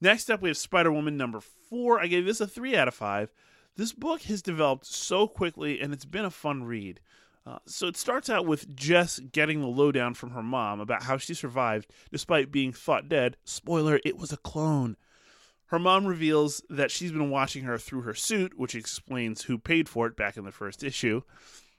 Next 0.00 0.30
up, 0.30 0.42
we 0.42 0.48
have 0.48 0.56
Spider 0.56 0.92
Woman 0.92 1.16
number 1.16 1.40
four. 1.40 2.00
I 2.00 2.06
gave 2.06 2.24
this 2.24 2.40
a 2.40 2.46
three 2.46 2.76
out 2.76 2.88
of 2.88 2.94
five. 2.94 3.32
This 3.76 3.92
book 3.92 4.22
has 4.22 4.42
developed 4.42 4.86
so 4.86 5.26
quickly, 5.26 5.80
and 5.80 5.92
it's 5.92 6.04
been 6.04 6.24
a 6.24 6.30
fun 6.30 6.64
read. 6.64 7.00
Uh, 7.46 7.58
so 7.66 7.86
it 7.86 7.96
starts 7.96 8.30
out 8.30 8.46
with 8.46 8.74
Jess 8.74 9.18
getting 9.18 9.60
the 9.60 9.66
lowdown 9.66 10.14
from 10.14 10.30
her 10.30 10.42
mom 10.42 10.80
about 10.80 11.02
how 11.02 11.18
she 11.18 11.34
survived 11.34 11.90
despite 12.10 12.50
being 12.50 12.72
thought 12.72 13.08
dead. 13.08 13.36
Spoiler, 13.44 14.00
it 14.04 14.16
was 14.16 14.32
a 14.32 14.38
clone. 14.38 14.96
Her 15.66 15.78
mom 15.78 16.06
reveals 16.06 16.62
that 16.70 16.90
she's 16.90 17.12
been 17.12 17.30
watching 17.30 17.64
her 17.64 17.78
through 17.78 18.02
her 18.02 18.14
suit, 18.14 18.58
which 18.58 18.74
explains 18.74 19.42
who 19.42 19.58
paid 19.58 19.88
for 19.88 20.06
it 20.06 20.16
back 20.16 20.36
in 20.36 20.44
the 20.44 20.52
first 20.52 20.82
issue. 20.82 21.22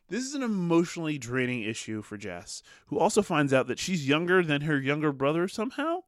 This 0.07 0.23
is 0.23 0.35
an 0.35 0.43
emotionally 0.43 1.17
draining 1.17 1.63
issue 1.63 2.03
for 2.03 2.17
Jess, 2.17 2.61
who 2.87 2.99
also 2.99 3.23
finds 3.23 3.53
out 3.53 3.67
that 3.67 3.79
she's 3.79 4.07
younger 4.07 4.43
than 4.43 4.61
her 4.61 4.79
younger 4.79 5.11
brother 5.11 5.47
somehow. 5.47 6.01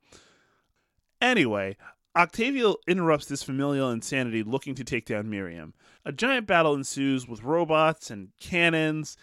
Anyway, 1.19 1.77
Octavia 2.15 2.73
interrupts 2.87 3.27
this 3.27 3.43
familial 3.43 3.91
insanity 3.91 4.43
looking 4.43 4.75
to 4.75 4.83
take 4.83 5.05
down 5.05 5.29
Miriam. 5.29 5.73
A 6.03 6.11
giant 6.11 6.47
battle 6.47 6.73
ensues 6.73 7.27
with 7.27 7.43
robots 7.43 8.11
and 8.11 8.29
cannons 8.39 9.17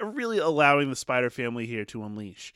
really 0.00 0.38
allowing 0.38 0.90
the 0.90 0.96
Spider 0.96 1.30
family 1.30 1.66
here 1.66 1.84
to 1.86 2.04
unleash. 2.04 2.52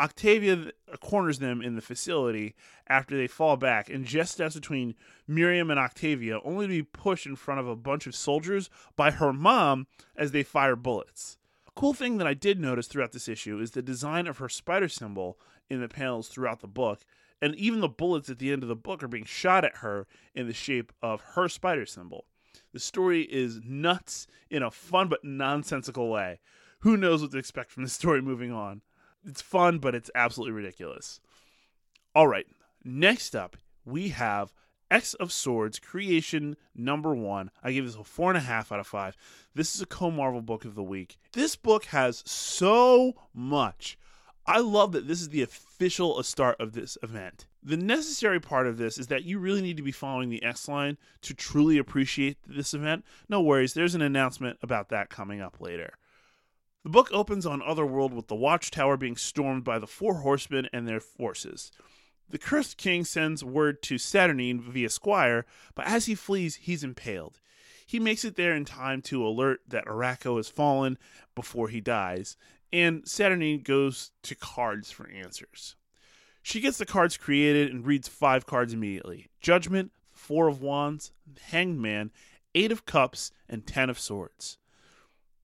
Octavia 0.00 0.72
corners 1.00 1.38
them 1.38 1.62
in 1.62 1.76
the 1.76 1.80
facility 1.80 2.54
after 2.88 3.16
they 3.16 3.28
fall 3.28 3.56
back 3.56 3.88
and 3.88 4.04
Jess 4.04 4.32
steps 4.32 4.54
between 4.54 4.94
Miriam 5.28 5.70
and 5.70 5.78
Octavia, 5.78 6.40
only 6.44 6.66
to 6.66 6.72
be 6.72 6.82
pushed 6.82 7.26
in 7.26 7.36
front 7.36 7.60
of 7.60 7.68
a 7.68 7.76
bunch 7.76 8.06
of 8.06 8.14
soldiers 8.16 8.68
by 8.96 9.12
her 9.12 9.32
mom 9.32 9.86
as 10.16 10.32
they 10.32 10.42
fire 10.42 10.74
bullets. 10.76 11.38
A 11.68 11.70
cool 11.80 11.94
thing 11.94 12.18
that 12.18 12.26
I 12.26 12.34
did 12.34 12.58
notice 12.58 12.88
throughout 12.88 13.12
this 13.12 13.28
issue 13.28 13.60
is 13.60 13.70
the 13.70 13.82
design 13.82 14.26
of 14.26 14.38
her 14.38 14.48
spider 14.48 14.88
symbol 14.88 15.38
in 15.70 15.80
the 15.80 15.88
panels 15.88 16.28
throughout 16.28 16.60
the 16.60 16.66
book, 16.66 17.04
and 17.40 17.54
even 17.54 17.80
the 17.80 17.88
bullets 17.88 18.28
at 18.28 18.38
the 18.38 18.52
end 18.52 18.62
of 18.62 18.68
the 18.68 18.76
book 18.76 19.02
are 19.02 19.08
being 19.08 19.24
shot 19.24 19.64
at 19.64 19.76
her 19.76 20.06
in 20.34 20.46
the 20.46 20.52
shape 20.52 20.92
of 21.00 21.20
her 21.34 21.48
spider 21.48 21.86
symbol. 21.86 22.26
The 22.72 22.80
story 22.80 23.22
is 23.22 23.60
nuts 23.64 24.26
in 24.50 24.62
a 24.62 24.70
fun 24.70 25.08
but 25.08 25.24
nonsensical 25.24 26.10
way 26.10 26.40
who 26.82 26.96
knows 26.96 27.22
what 27.22 27.32
to 27.32 27.38
expect 27.38 27.70
from 27.70 27.82
this 27.82 27.92
story 27.92 28.22
moving 28.22 28.52
on. 28.52 28.82
It's 29.24 29.42
fun, 29.42 29.78
but 29.78 29.94
it's 29.94 30.10
absolutely 30.14 30.52
ridiculous. 30.52 31.20
All 32.14 32.28
right, 32.28 32.46
next 32.84 33.34
up, 33.34 33.56
we 33.84 34.10
have 34.10 34.52
X 34.90 35.14
of 35.14 35.32
Swords 35.32 35.78
Creation 35.78 36.56
number 36.74 37.14
one. 37.14 37.50
I 37.62 37.72
give 37.72 37.86
this 37.86 37.96
a 37.96 38.04
four 38.04 38.30
and 38.30 38.36
a 38.36 38.42
half 38.42 38.70
out 38.72 38.80
of 38.80 38.86
five. 38.86 39.16
This 39.54 39.74
is 39.74 39.80
a 39.80 39.86
co 39.86 40.10
Marvel 40.10 40.42
book 40.42 40.64
of 40.64 40.74
the 40.74 40.82
week. 40.82 41.18
This 41.32 41.56
book 41.56 41.86
has 41.86 42.22
so 42.26 43.14
much 43.32 43.96
I 44.46 44.58
love 44.58 44.92
that 44.92 45.06
this 45.06 45.20
is 45.20 45.28
the 45.28 45.42
official 45.42 46.20
start 46.24 46.60
of 46.60 46.72
this 46.72 46.98
event. 47.02 47.46
The 47.62 47.76
necessary 47.76 48.40
part 48.40 48.66
of 48.66 48.76
this 48.76 48.98
is 48.98 49.06
that 49.06 49.22
you 49.22 49.38
really 49.38 49.62
need 49.62 49.76
to 49.76 49.84
be 49.84 49.92
following 49.92 50.30
the 50.30 50.42
X 50.42 50.66
line 50.66 50.98
to 51.22 51.32
truly 51.32 51.78
appreciate 51.78 52.38
this 52.44 52.74
event. 52.74 53.04
No 53.28 53.40
worries, 53.40 53.74
there's 53.74 53.94
an 53.94 54.02
announcement 54.02 54.58
about 54.60 54.88
that 54.88 55.10
coming 55.10 55.40
up 55.40 55.60
later. 55.60 55.92
The 56.84 56.90
book 56.90 57.10
opens 57.12 57.46
on 57.46 57.62
Otherworld 57.62 58.12
with 58.12 58.26
the 58.26 58.34
Watchtower 58.34 58.96
being 58.96 59.16
stormed 59.16 59.62
by 59.62 59.78
the 59.78 59.86
Four 59.86 60.16
Horsemen 60.16 60.68
and 60.72 60.88
their 60.88 60.98
forces. 60.98 61.70
The 62.28 62.38
Cursed 62.38 62.76
King 62.76 63.04
sends 63.04 63.44
word 63.44 63.82
to 63.84 63.98
Saturnine 63.98 64.60
via 64.60 64.88
Squire, 64.90 65.46
but 65.76 65.86
as 65.86 66.06
he 66.06 66.16
flees, 66.16 66.56
he's 66.56 66.82
impaled. 66.82 67.40
He 67.86 68.00
makes 68.00 68.24
it 68.24 68.34
there 68.34 68.54
in 68.54 68.64
time 68.64 69.00
to 69.02 69.24
alert 69.24 69.60
that 69.68 69.86
Arakko 69.86 70.38
has 70.38 70.48
fallen 70.48 70.98
before 71.36 71.68
he 71.68 71.80
dies, 71.80 72.36
and 72.72 73.06
Saturnine 73.06 73.62
goes 73.62 74.10
to 74.22 74.34
cards 74.34 74.90
for 74.90 75.08
answers. 75.08 75.76
She 76.42 76.60
gets 76.60 76.78
the 76.78 76.86
cards 76.86 77.16
created 77.16 77.70
and 77.70 77.86
reads 77.86 78.08
five 78.08 78.44
cards 78.44 78.72
immediately 78.72 79.28
Judgment, 79.40 79.92
Four 80.10 80.48
of 80.48 80.60
Wands, 80.60 81.12
Hanged 81.50 81.78
Man, 81.78 82.10
Eight 82.56 82.72
of 82.72 82.86
Cups, 82.86 83.30
and 83.48 83.66
Ten 83.66 83.88
of 83.88 84.00
Swords. 84.00 84.58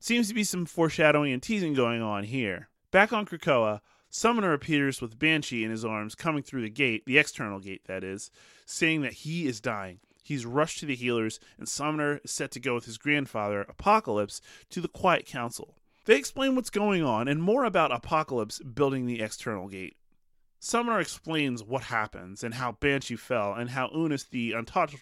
Seems 0.01 0.29
to 0.29 0.35
be 0.35 0.45
some 0.45 0.65
foreshadowing 0.65 1.33
and 1.33 1.43
teasing 1.43 1.75
going 1.75 2.01
on 2.01 2.25
here. 2.25 2.69
Back 2.91 3.13
on 3.13 3.27
Krakoa, 3.27 3.81
Summoner 4.11 4.53
appears 4.53 5.03
with 5.03 5.19
Banshee 5.19 5.65
in 5.65 5.71
his 5.71 5.85
arms 5.85 6.15
coming 6.15 6.43
through 6.43 6.63
the 6.63 6.71
gate, 6.71 7.05
the 7.05 7.19
external 7.19 7.59
gate 7.59 7.83
that 7.87 8.05
is, 8.05 8.31
saying 8.65 9.03
that 9.03 9.13
he 9.13 9.47
is 9.47 9.61
dying. 9.61 9.99
He's 10.23 10.47
rushed 10.47 10.79
to 10.81 10.87
the 10.87 10.95
healers, 10.95 11.41
and 11.59 11.69
Summoner 11.69 12.21
is 12.23 12.31
set 12.31 12.51
to 12.53 12.61
go 12.61 12.75
with 12.75 12.85
his 12.85 12.97
grandfather, 12.97 13.63
Apocalypse, 13.63 14.41
to 14.71 14.81
the 14.81 14.89
Quiet 14.89 15.27
Council. 15.27 15.75
They 16.05 16.17
explain 16.17 16.55
what's 16.55 16.71
going 16.71 17.03
on 17.03 17.29
and 17.29 17.43
more 17.43 17.65
about 17.65 17.93
Apocalypse 17.93 18.61
building 18.61 19.07
the 19.07 19.21
external 19.21 19.69
gate. 19.69 19.97
Summoner 20.61 21.01
explains 21.01 21.63
what 21.63 21.85
happens 21.85 22.43
and 22.43 22.55
how 22.55 22.73
Banshee 22.73 23.17
fell 23.17 23.53
and 23.53 23.71
how 23.71 23.91
Unus 23.95 24.25
the 24.25 24.53
Untouched 24.53 24.99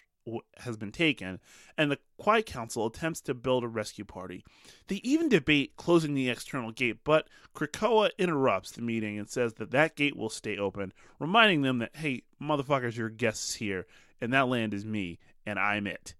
has 0.57 0.77
been 0.77 0.91
taken, 0.91 1.39
and 1.77 1.91
the 1.91 1.99
Quiet 2.17 2.45
Council 2.45 2.85
attempts 2.85 3.21
to 3.21 3.33
build 3.33 3.63
a 3.63 3.67
rescue 3.67 4.05
party. 4.05 4.43
They 4.87 4.95
even 5.03 5.29
debate 5.29 5.75
closing 5.75 6.13
the 6.13 6.29
external 6.29 6.71
gate, 6.71 6.99
but 7.03 7.27
Krakoa 7.55 8.11
interrupts 8.17 8.71
the 8.71 8.81
meeting 8.81 9.17
and 9.17 9.29
says 9.29 9.53
that 9.55 9.71
that 9.71 9.95
gate 9.95 10.15
will 10.15 10.29
stay 10.29 10.57
open, 10.57 10.93
reminding 11.19 11.61
them 11.61 11.79
that, 11.79 11.95
hey, 11.95 12.23
motherfuckers, 12.41 12.97
your 12.97 13.09
guests 13.09 13.55
here, 13.55 13.85
and 14.21 14.33
that 14.33 14.47
land 14.47 14.73
is 14.73 14.85
me, 14.85 15.19
and 15.45 15.59
I'm 15.59 15.87
it. 15.87 16.15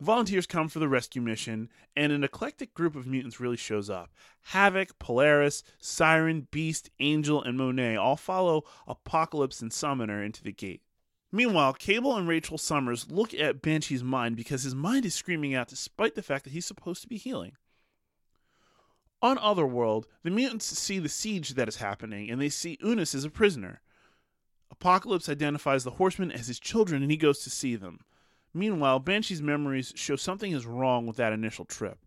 Volunteers 0.00 0.46
come 0.46 0.68
for 0.68 0.78
the 0.78 0.88
rescue 0.88 1.20
mission, 1.20 1.68
and 1.94 2.10
an 2.10 2.24
eclectic 2.24 2.72
group 2.72 2.96
of 2.96 3.06
mutants 3.06 3.38
really 3.38 3.58
shows 3.58 3.90
up. 3.90 4.10
Havoc, 4.44 4.98
Polaris, 4.98 5.62
Siren, 5.78 6.48
Beast, 6.50 6.88
Angel, 7.00 7.42
and 7.42 7.58
Monet 7.58 7.96
all 7.96 8.16
follow 8.16 8.64
Apocalypse 8.86 9.60
and 9.60 9.70
Summoner 9.70 10.22
into 10.24 10.42
the 10.42 10.52
gate. 10.52 10.80
Meanwhile, 11.32 11.74
Cable 11.74 12.16
and 12.16 12.26
Rachel 12.26 12.58
Summers 12.58 13.10
look 13.10 13.32
at 13.34 13.62
Banshee's 13.62 14.02
mind 14.02 14.36
because 14.36 14.64
his 14.64 14.74
mind 14.74 15.04
is 15.04 15.14
screaming 15.14 15.54
out 15.54 15.68
despite 15.68 16.16
the 16.16 16.22
fact 16.22 16.44
that 16.44 16.52
he's 16.52 16.66
supposed 16.66 17.02
to 17.02 17.08
be 17.08 17.16
healing. 17.16 17.52
On 19.22 19.38
Otherworld, 19.38 20.06
the 20.22 20.30
mutants 20.30 20.66
see 20.66 20.98
the 20.98 21.08
siege 21.08 21.50
that 21.50 21.68
is 21.68 21.76
happening 21.76 22.30
and 22.30 22.40
they 22.40 22.48
see 22.48 22.78
Unus 22.80 23.14
as 23.14 23.24
a 23.24 23.30
prisoner. 23.30 23.80
Apocalypse 24.70 25.28
identifies 25.28 25.84
the 25.84 25.92
horsemen 25.92 26.32
as 26.32 26.46
his 26.46 26.58
children 26.58 27.02
and 27.02 27.10
he 27.10 27.16
goes 27.16 27.40
to 27.40 27.50
see 27.50 27.76
them. 27.76 28.00
Meanwhile, 28.52 29.00
Banshee's 29.00 29.42
memories 29.42 29.92
show 29.94 30.16
something 30.16 30.52
is 30.52 30.66
wrong 30.66 31.06
with 31.06 31.16
that 31.16 31.32
initial 31.32 31.64
trip. 31.64 31.98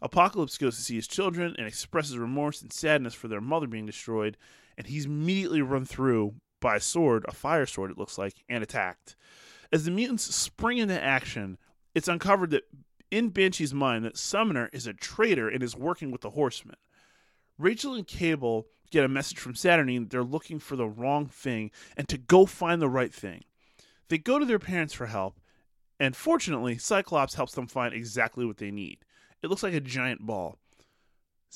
Apocalypse 0.00 0.56
goes 0.56 0.76
to 0.76 0.82
see 0.82 0.94
his 0.94 1.08
children 1.08 1.54
and 1.58 1.66
expresses 1.66 2.16
remorse 2.16 2.62
and 2.62 2.72
sadness 2.72 3.14
for 3.14 3.28
their 3.28 3.40
mother 3.40 3.66
being 3.66 3.86
destroyed, 3.86 4.36
and 4.78 4.86
he's 4.86 5.06
immediately 5.06 5.62
run 5.62 5.84
through 5.84 6.34
by 6.64 6.76
a 6.76 6.80
sword, 6.80 7.26
a 7.28 7.32
fire 7.32 7.66
sword 7.66 7.90
it 7.90 7.98
looks 7.98 8.16
like, 8.16 8.42
and 8.48 8.62
attacked. 8.62 9.16
As 9.70 9.84
the 9.84 9.90
mutants 9.90 10.34
spring 10.34 10.78
into 10.78 10.98
action, 10.98 11.58
it's 11.94 12.08
uncovered 12.08 12.52
that 12.52 12.62
in 13.10 13.28
Banshee's 13.28 13.74
mind 13.74 14.02
that 14.06 14.16
Summoner 14.16 14.70
is 14.72 14.86
a 14.86 14.94
traitor 14.94 15.46
and 15.46 15.62
is 15.62 15.76
working 15.76 16.10
with 16.10 16.22
the 16.22 16.30
Horsemen. 16.30 16.76
Rachel 17.58 17.92
and 17.92 18.06
Cable 18.06 18.66
get 18.90 19.04
a 19.04 19.08
message 19.08 19.38
from 19.38 19.54
Saturnine 19.54 20.04
that 20.04 20.10
they're 20.10 20.24
looking 20.24 20.58
for 20.58 20.74
the 20.74 20.88
wrong 20.88 21.26
thing 21.26 21.70
and 21.98 22.08
to 22.08 22.16
go 22.16 22.46
find 22.46 22.80
the 22.80 22.88
right 22.88 23.12
thing. 23.12 23.42
They 24.08 24.16
go 24.16 24.38
to 24.38 24.46
their 24.46 24.58
parents 24.58 24.94
for 24.94 25.06
help, 25.06 25.38
and 26.00 26.16
fortunately, 26.16 26.78
Cyclops 26.78 27.34
helps 27.34 27.52
them 27.52 27.66
find 27.66 27.92
exactly 27.92 28.46
what 28.46 28.56
they 28.56 28.70
need. 28.70 29.00
It 29.42 29.50
looks 29.50 29.62
like 29.62 29.74
a 29.74 29.80
giant 29.80 30.24
ball. 30.24 30.58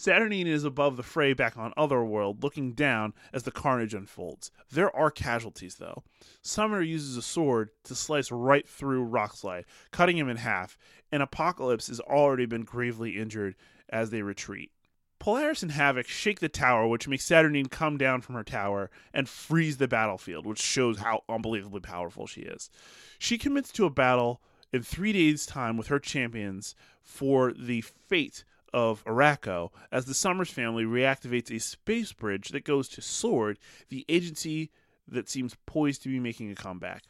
Saturnine 0.01 0.47
is 0.47 0.63
above 0.63 0.97
the 0.97 1.03
fray 1.03 1.33
back 1.33 1.57
on 1.57 1.75
Otherworld, 1.77 2.45
looking 2.45 2.73
down 2.73 3.15
as 3.33 3.43
the 3.43 3.51
carnage 3.51 3.95
unfolds. 3.95 4.53
There 4.71 4.95
are 4.95 5.11
casualties, 5.11 5.75
though. 5.75 6.05
Summoner 6.41 6.83
uses 6.83 7.17
a 7.17 7.23
sword 7.23 7.71
to 7.83 7.97
slice 7.97 8.31
right 8.31 8.67
through 8.67 9.07
Rockslide, 9.07 9.65
cutting 9.91 10.17
him 10.17 10.29
in 10.29 10.37
half, 10.37 10.79
and 11.11 11.21
Apocalypse 11.21 11.89
has 11.89 11.99
already 11.99 12.47
been 12.47 12.63
gravely 12.63 13.17
injured 13.17 13.57
as 13.89 14.11
they 14.11 14.23
retreat. 14.23 14.71
Polaris 15.19 15.65
and 15.65 15.73
Havoc 15.73 16.07
shake 16.07 16.39
the 16.39 16.49
tower, 16.49 16.87
which 16.87 17.09
makes 17.09 17.25
Saturnine 17.25 17.67
come 17.67 17.99
down 17.99 18.21
from 18.21 18.37
her 18.37 18.45
tower 18.45 18.93
and 19.13 19.29
freeze 19.29 19.79
the 19.79 19.89
battlefield, 19.89 20.47
which 20.47 20.63
shows 20.63 20.99
how 20.99 21.25
unbelievably 21.29 21.81
powerful 21.81 22.29
she 22.29 22.43
is. 22.43 22.71
She 23.19 23.37
commits 23.37 23.73
to 23.73 23.85
a 23.85 23.91
battle 23.91 24.41
in 24.73 24.85
three 24.85 25.13
days' 25.13 25.45
time 25.45 25.77
with 25.77 25.89
her 25.89 25.99
champions 25.99 26.77
for 27.03 27.53
the 27.53 27.81
fate 27.81 28.45
of 28.73 29.05
Arakko 29.05 29.71
as 29.91 30.05
the 30.05 30.15
Summers 30.15 30.51
family 30.51 30.85
reactivates 30.85 31.55
a 31.55 31.61
space 31.61 32.13
bridge 32.13 32.49
that 32.51 32.65
goes 32.65 32.89
to 32.91 33.03
Sword, 33.03 33.59
the 33.89 34.05
agency 34.09 34.71
that 35.07 35.29
seems 35.29 35.57
poised 35.67 36.03
to 36.03 36.09
be 36.09 36.21
making 36.21 36.51
a 36.51 36.55
comeback. 36.55 37.05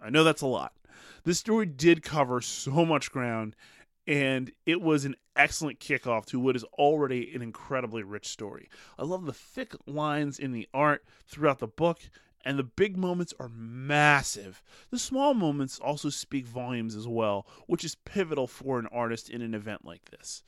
I 0.00 0.10
know 0.10 0.24
that's 0.24 0.42
a 0.42 0.46
lot. 0.46 0.74
This 1.24 1.38
story 1.38 1.66
did 1.66 2.02
cover 2.02 2.40
so 2.40 2.84
much 2.84 3.10
ground, 3.10 3.56
and 4.06 4.52
it 4.66 4.80
was 4.80 5.04
an 5.04 5.16
excellent 5.34 5.80
kickoff 5.80 6.26
to 6.26 6.38
what 6.38 6.56
is 6.56 6.64
already 6.78 7.34
an 7.34 7.42
incredibly 7.42 8.02
rich 8.02 8.28
story. 8.28 8.68
I 8.98 9.04
love 9.04 9.24
the 9.24 9.32
thick 9.32 9.74
lines 9.86 10.38
in 10.38 10.52
the 10.52 10.68
art 10.74 11.04
throughout 11.26 11.58
the 11.58 11.66
book, 11.66 11.98
and 12.44 12.58
the 12.58 12.64
big 12.64 12.96
moments 12.96 13.32
are 13.40 13.48
massive. 13.48 14.62
The 14.90 14.98
small 14.98 15.32
moments 15.32 15.78
also 15.78 16.10
speak 16.10 16.46
volumes 16.46 16.94
as 16.94 17.08
well, 17.08 17.46
which 17.66 17.84
is 17.84 17.94
pivotal 17.94 18.46
for 18.46 18.78
an 18.78 18.86
artist 18.92 19.30
in 19.30 19.40
an 19.40 19.54
event 19.54 19.84
like 19.84 20.10
this 20.10 20.42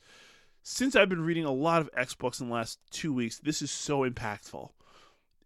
since 0.69 0.97
I've 0.97 1.07
been 1.07 1.23
reading 1.23 1.45
a 1.45 1.51
lot 1.51 1.79
of 1.81 1.89
X 1.95 2.13
books 2.13 2.41
in 2.41 2.49
the 2.49 2.53
last 2.53 2.77
two 2.91 3.13
weeks, 3.13 3.39
this 3.39 3.61
is 3.61 3.71
so 3.71 4.01
impactful. 4.01 4.71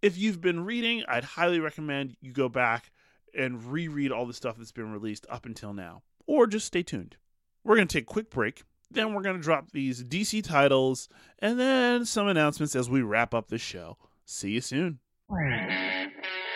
If 0.01 0.17
you've 0.17 0.41
been 0.41 0.65
reading, 0.65 1.03
I'd 1.07 1.23
highly 1.23 1.59
recommend 1.59 2.17
you 2.21 2.31
go 2.31 2.49
back 2.49 2.91
and 3.37 3.71
reread 3.71 4.11
all 4.11 4.25
the 4.25 4.33
stuff 4.33 4.57
that's 4.57 4.71
been 4.71 4.91
released 4.91 5.27
up 5.29 5.45
until 5.45 5.73
now, 5.73 6.01
or 6.25 6.47
just 6.47 6.65
stay 6.65 6.81
tuned. 6.81 7.17
We're 7.63 7.75
going 7.75 7.87
to 7.87 7.93
take 7.99 8.05
a 8.09 8.13
quick 8.13 8.31
break, 8.31 8.63
then 8.89 9.13
we're 9.13 9.21
going 9.21 9.37
to 9.37 9.43
drop 9.43 9.71
these 9.71 10.03
DC 10.03 10.43
titles, 10.43 11.07
and 11.37 11.59
then 11.59 12.03
some 12.03 12.27
announcements 12.27 12.75
as 12.75 12.89
we 12.89 13.03
wrap 13.03 13.35
up 13.35 13.49
the 13.49 13.59
show. 13.59 13.97
See 14.25 14.49
you 14.49 14.61
soon. 14.61 15.01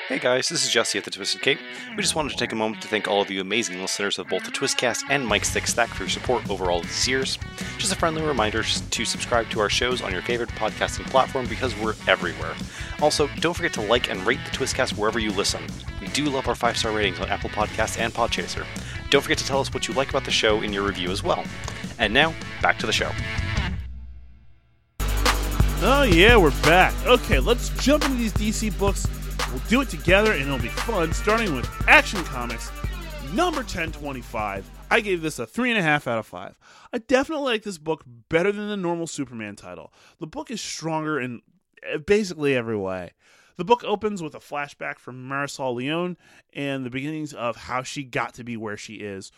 Hey 0.07 0.19
guys, 0.19 0.49
this 0.49 0.63
is 0.63 0.71
Jesse 0.71 0.99
at 0.99 1.03
the 1.03 1.09
Twisted 1.09 1.41
Cape. 1.41 1.57
We 1.89 2.03
just 2.03 2.15
wanted 2.15 2.29
to 2.29 2.37
take 2.37 2.51
a 2.51 2.55
moment 2.55 2.79
to 2.83 2.87
thank 2.87 3.07
all 3.07 3.23
of 3.23 3.31
you 3.31 3.41
amazing 3.41 3.81
listeners 3.81 4.19
of 4.19 4.27
both 4.27 4.45
the 4.45 4.51
Twistcast 4.51 5.01
and 5.09 5.25
Mike's 5.25 5.49
Thick 5.49 5.65
Stack 5.65 5.89
for 5.89 6.03
your 6.03 6.11
support 6.11 6.47
over 6.47 6.69
all 6.69 6.81
these 6.81 7.07
years. 7.07 7.39
Just 7.79 7.91
a 7.91 7.95
friendly 7.95 8.21
reminder 8.21 8.61
to 8.61 9.03
subscribe 9.03 9.49
to 9.49 9.59
our 9.59 9.69
shows 9.69 10.03
on 10.03 10.11
your 10.11 10.21
favorite 10.21 10.49
podcasting 10.49 11.07
platform 11.07 11.47
because 11.47 11.75
we're 11.79 11.95
everywhere. 12.07 12.53
Also, 13.01 13.27
don't 13.39 13.55
forget 13.55 13.73
to 13.73 13.81
like 13.81 14.11
and 14.11 14.23
rate 14.27 14.37
the 14.45 14.55
Twistcast 14.55 14.95
wherever 14.95 15.17
you 15.17 15.31
listen. 15.31 15.63
We 15.99 16.05
do 16.09 16.25
love 16.25 16.47
our 16.47 16.53
five 16.53 16.77
star 16.77 16.91
ratings 16.91 17.19
on 17.19 17.29
Apple 17.29 17.49
Podcasts 17.49 17.97
and 17.97 18.13
Podchaser. 18.13 18.63
Don't 19.09 19.23
forget 19.23 19.39
to 19.39 19.45
tell 19.45 19.59
us 19.59 19.73
what 19.73 19.87
you 19.87 19.95
like 19.95 20.11
about 20.11 20.25
the 20.25 20.29
show 20.29 20.61
in 20.61 20.71
your 20.71 20.83
review 20.83 21.09
as 21.09 21.23
well. 21.23 21.43
And 21.97 22.13
now, 22.13 22.31
back 22.61 22.77
to 22.77 22.85
the 22.85 22.93
show. 22.93 23.09
Oh, 25.81 26.03
yeah, 26.03 26.37
we're 26.37 26.51
back. 26.61 26.93
Okay, 27.07 27.39
let's 27.39 27.69
jump 27.83 28.05
into 28.05 28.17
these 28.17 28.33
DC 28.33 28.77
books 28.77 29.07
We'll 29.49 29.61
do 29.69 29.81
it 29.81 29.89
together 29.89 30.31
and 30.31 30.41
it'll 30.41 30.59
be 30.59 30.69
fun, 30.69 31.13
starting 31.13 31.55
with 31.55 31.69
Action 31.87 32.23
Comics 32.25 32.71
number 33.33 33.59
1025. 33.59 34.69
I 34.89 34.99
gave 35.01 35.21
this 35.21 35.39
a 35.39 35.45
3.5 35.45 36.07
out 36.07 36.19
of 36.19 36.25
5. 36.25 36.57
I 36.93 36.97
definitely 36.99 37.45
like 37.45 37.63
this 37.63 37.77
book 37.77 38.03
better 38.29 38.51
than 38.51 38.69
the 38.69 38.77
normal 38.77 39.07
Superman 39.07 39.55
title. 39.55 39.91
The 40.19 40.27
book 40.27 40.49
is 40.49 40.61
stronger 40.61 41.19
in 41.19 41.41
eh, 41.83 41.97
basically 41.97 42.55
every 42.55 42.77
way. 42.77 43.11
The 43.57 43.65
book 43.65 43.83
opens 43.83 44.21
with 44.21 44.35
a 44.35 44.39
flashback 44.39 44.99
from 44.99 45.27
Marisol 45.27 45.75
Leone 45.75 46.17
and 46.53 46.85
the 46.85 46.89
beginnings 46.89 47.33
of 47.33 47.55
how 47.55 47.83
she 47.83 48.03
got 48.03 48.33
to 48.35 48.43
be 48.43 48.57
where 48.57 48.77
she 48.77 48.95
is, 48.95 49.31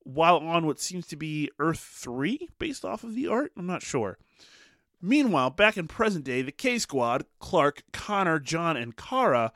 while 0.00 0.38
on 0.38 0.66
what 0.66 0.80
seems 0.80 1.06
to 1.08 1.16
be 1.16 1.50
Earth 1.58 1.80
3 1.80 2.48
based 2.58 2.84
off 2.84 3.04
of 3.04 3.14
the 3.14 3.28
art. 3.28 3.52
I'm 3.56 3.66
not 3.66 3.82
sure. 3.82 4.18
Meanwhile, 5.04 5.50
back 5.50 5.76
in 5.76 5.88
present 5.88 6.24
day, 6.24 6.42
the 6.42 6.52
K 6.52 6.78
Squad, 6.78 7.24
Clark, 7.40 7.82
Connor, 7.92 8.38
John, 8.38 8.76
and 8.76 8.96
Kara 8.96 9.52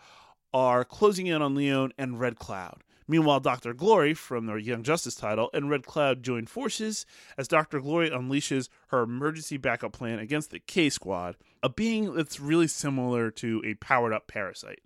are 0.52 0.84
closing 0.84 1.28
in 1.28 1.40
on 1.40 1.54
Leone 1.54 1.92
and 1.96 2.18
Red 2.18 2.36
Cloud. 2.36 2.82
Meanwhile, 3.06 3.38
Dr. 3.38 3.72
Glory 3.72 4.14
from 4.14 4.46
the 4.46 4.56
Young 4.56 4.82
Justice 4.82 5.14
title 5.14 5.48
and 5.54 5.70
Red 5.70 5.86
Cloud 5.86 6.24
join 6.24 6.46
forces 6.46 7.06
as 7.38 7.46
Dr. 7.46 7.80
Glory 7.80 8.10
unleashes 8.10 8.68
her 8.88 9.02
emergency 9.02 9.56
backup 9.56 9.92
plan 9.92 10.18
against 10.18 10.50
the 10.50 10.58
K 10.58 10.90
Squad, 10.90 11.36
a 11.62 11.68
being 11.68 12.12
that's 12.14 12.40
really 12.40 12.66
similar 12.66 13.30
to 13.30 13.62
a 13.64 13.74
powered 13.74 14.12
up 14.12 14.26
parasite. 14.26 14.80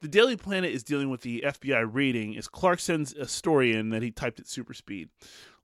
The 0.00 0.08
Daily 0.08 0.34
Planet 0.34 0.72
is 0.72 0.82
dealing 0.82 1.10
with 1.10 1.20
the 1.20 1.44
FBI 1.46 1.88
raiding 1.88 2.36
as 2.36 2.48
Clark 2.48 2.80
sends 2.80 3.12
a 3.12 3.28
story 3.28 3.72
in 3.72 3.90
that 3.90 4.02
he 4.02 4.10
typed 4.10 4.40
at 4.40 4.48
super 4.48 4.74
speed. 4.74 5.10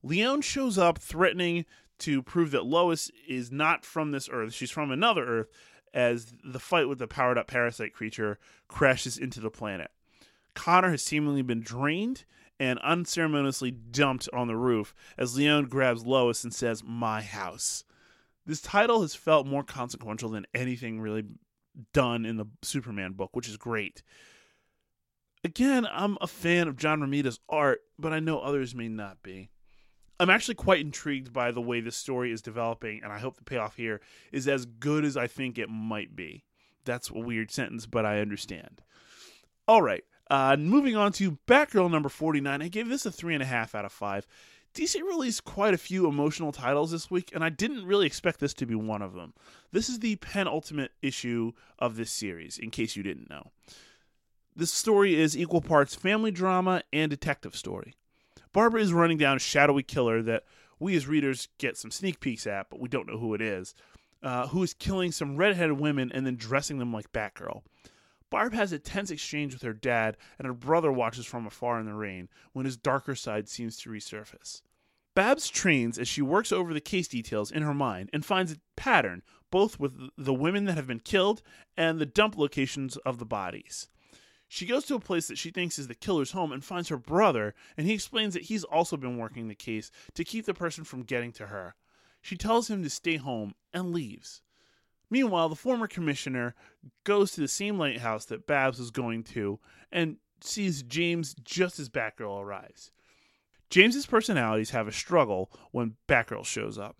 Leon 0.03 0.41
shows 0.41 0.77
up 0.77 0.99
threatening 0.99 1.65
to 1.99 2.21
prove 2.21 2.51
that 2.51 2.65
Lois 2.65 3.11
is 3.27 3.51
not 3.51 3.85
from 3.85 4.11
this 4.11 4.29
Earth, 4.31 4.53
she's 4.53 4.71
from 4.71 4.91
another 4.91 5.25
Earth, 5.25 5.47
as 5.93 6.33
the 6.43 6.59
fight 6.59 6.87
with 6.87 6.99
the 6.99 7.07
powered 7.07 7.37
up 7.37 7.47
parasite 7.47 7.93
creature 7.93 8.39
crashes 8.67 9.17
into 9.17 9.39
the 9.39 9.49
planet. 9.49 9.89
Connor 10.53 10.91
has 10.91 11.03
seemingly 11.03 11.41
been 11.41 11.61
drained 11.61 12.25
and 12.59 12.79
unceremoniously 12.79 13.71
dumped 13.71 14.27
on 14.33 14.47
the 14.47 14.55
roof 14.55 14.93
as 15.17 15.37
Leon 15.37 15.65
grabs 15.65 16.05
Lois 16.05 16.43
and 16.43 16.53
says, 16.53 16.83
My 16.83 17.21
house. 17.21 17.83
This 18.45 18.61
title 18.61 19.01
has 19.01 19.13
felt 19.13 19.45
more 19.45 19.63
consequential 19.63 20.29
than 20.29 20.47
anything 20.53 20.99
really 20.99 21.25
done 21.93 22.25
in 22.25 22.37
the 22.37 22.45
Superman 22.61 23.13
book, 23.13 23.35
which 23.35 23.47
is 23.47 23.57
great. 23.57 24.01
Again, 25.43 25.87
I'm 25.91 26.17
a 26.21 26.27
fan 26.27 26.67
of 26.67 26.77
John 26.77 27.01
Romita's 27.01 27.39
art, 27.49 27.81
but 27.99 28.13
I 28.13 28.19
know 28.19 28.39
others 28.39 28.73
may 28.73 28.87
not 28.87 29.21
be. 29.21 29.49
I'm 30.19 30.29
actually 30.29 30.55
quite 30.55 30.81
intrigued 30.81 31.31
by 31.31 31.51
the 31.51 31.61
way 31.61 31.79
this 31.79 31.95
story 31.95 32.31
is 32.31 32.41
developing, 32.41 33.01
and 33.03 33.13
I 33.13 33.19
hope 33.19 33.37
the 33.37 33.43
payoff 33.43 33.75
here 33.75 34.01
is 34.31 34.47
as 34.47 34.65
good 34.65 35.05
as 35.05 35.15
I 35.15 35.27
think 35.27 35.57
it 35.57 35.69
might 35.69 36.15
be. 36.15 36.43
That's 36.85 37.09
a 37.09 37.19
weird 37.19 37.51
sentence, 37.51 37.85
but 37.85 38.05
I 38.05 38.19
understand. 38.19 38.81
All 39.67 39.81
right, 39.81 40.03
uh, 40.29 40.55
moving 40.57 40.95
on 40.95 41.11
to 41.13 41.37
Batgirl 41.47 41.91
number 41.91 42.09
49. 42.09 42.61
I 42.61 42.67
gave 42.67 42.89
this 42.89 43.05
a 43.05 43.11
3.5 43.11 43.75
out 43.75 43.85
of 43.85 43.91
5. 43.91 44.27
DC 44.73 45.01
released 45.01 45.43
quite 45.43 45.73
a 45.73 45.77
few 45.77 46.07
emotional 46.07 46.51
titles 46.51 46.91
this 46.91 47.09
week, 47.09 47.31
and 47.33 47.43
I 47.43 47.49
didn't 47.49 47.85
really 47.85 48.05
expect 48.05 48.39
this 48.39 48.53
to 48.55 48.65
be 48.65 48.75
one 48.75 49.01
of 49.01 49.13
them. 49.13 49.33
This 49.71 49.89
is 49.89 49.99
the 49.99 50.17
penultimate 50.17 50.91
issue 51.01 51.53
of 51.79 51.95
this 51.95 52.11
series, 52.11 52.57
in 52.57 52.69
case 52.69 52.95
you 52.95 53.03
didn't 53.03 53.29
know. 53.29 53.51
This 54.55 54.71
story 54.71 55.15
is 55.15 55.37
equal 55.37 55.61
parts 55.61 55.95
family 55.95 56.31
drama 56.31 56.83
and 56.91 57.09
detective 57.09 57.55
story. 57.55 57.95
Barbara 58.53 58.81
is 58.81 58.93
running 58.93 59.17
down 59.17 59.37
a 59.37 59.39
shadowy 59.39 59.83
killer 59.83 60.21
that 60.23 60.43
we 60.79 60.95
as 60.95 61.07
readers 61.07 61.47
get 61.57 61.77
some 61.77 61.91
sneak 61.91 62.19
peeks 62.19 62.47
at, 62.47 62.69
but 62.69 62.79
we 62.79 62.89
don't 62.89 63.07
know 63.07 63.17
who 63.17 63.33
it 63.33 63.41
is, 63.41 63.73
uh, 64.23 64.47
who 64.47 64.63
is 64.63 64.73
killing 64.73 65.11
some 65.11 65.37
redheaded 65.37 65.79
women 65.79 66.11
and 66.11 66.25
then 66.25 66.35
dressing 66.35 66.77
them 66.77 66.93
like 66.93 67.11
Batgirl. 67.11 67.63
Barb 68.29 68.53
has 68.53 68.71
a 68.73 68.79
tense 68.79 69.09
exchange 69.09 69.53
with 69.53 69.61
her 69.61 69.73
dad, 69.73 70.17
and 70.37 70.45
her 70.45 70.53
brother 70.53 70.91
watches 70.91 71.25
from 71.25 71.47
afar 71.47 71.79
in 71.79 71.85
the 71.85 71.93
rain 71.93 72.27
when 72.51 72.65
his 72.65 72.75
darker 72.75 73.15
side 73.15 73.47
seems 73.47 73.77
to 73.77 73.89
resurface. 73.89 74.61
Babs 75.15 75.49
trains 75.49 75.97
as 75.97 76.07
she 76.07 76.21
works 76.21 76.51
over 76.51 76.73
the 76.73 76.81
case 76.81 77.07
details 77.07 77.51
in 77.51 77.63
her 77.63 77.73
mind 77.73 78.09
and 78.13 78.23
finds 78.23 78.51
a 78.51 78.57
pattern 78.75 79.23
both 79.49 79.79
with 79.79 79.93
the 80.17 80.33
women 80.33 80.65
that 80.65 80.75
have 80.75 80.87
been 80.87 80.99
killed 80.99 81.41
and 81.75 81.99
the 81.99 82.05
dump 82.05 82.37
locations 82.37 82.97
of 82.97 83.17
the 83.17 83.25
bodies. 83.25 83.87
She 84.47 84.65
goes 84.65 84.85
to 84.85 84.95
a 84.95 84.99
place 84.99 85.27
that 85.27 85.37
she 85.37 85.51
thinks 85.51 85.77
is 85.77 85.87
the 85.87 85.95
killer's 85.95 86.31
home 86.31 86.51
and 86.51 86.63
finds 86.63 86.89
her 86.89 86.97
brother, 86.97 87.53
and 87.75 87.85
he 87.85 87.93
explains 87.93 88.33
that 88.33 88.43
he's 88.43 88.63
also 88.63 88.95
been 88.95 89.17
working 89.17 89.47
the 89.47 89.55
case 89.55 89.91
to 90.13 90.23
keep 90.23 90.45
the 90.45 90.53
person 90.53 90.83
from 90.83 91.03
getting 91.03 91.31
to 91.33 91.47
her. 91.47 91.75
She 92.21 92.37
tells 92.37 92.69
him 92.69 92.81
to 92.83 92.89
stay 92.89 93.17
home 93.17 93.55
and 93.73 93.93
leaves. 93.93 94.41
Meanwhile, 95.09 95.49
the 95.49 95.55
former 95.55 95.87
commissioner 95.87 96.55
goes 97.03 97.31
to 97.31 97.41
the 97.41 97.47
same 97.47 97.77
lighthouse 97.77 98.25
that 98.25 98.47
Babs 98.47 98.79
was 98.79 98.91
going 98.91 99.23
to 99.25 99.59
and 99.91 100.17
sees 100.41 100.83
James 100.83 101.33
just 101.43 101.79
as 101.79 101.89
Batgirl 101.89 102.41
arrives. 102.41 102.91
James's 103.69 104.05
personalities 104.05 104.69
have 104.69 104.87
a 104.87 104.93
struggle 104.93 105.51
when 105.71 105.95
Batgirl 106.07 106.45
shows 106.45 106.77
up. 106.77 106.97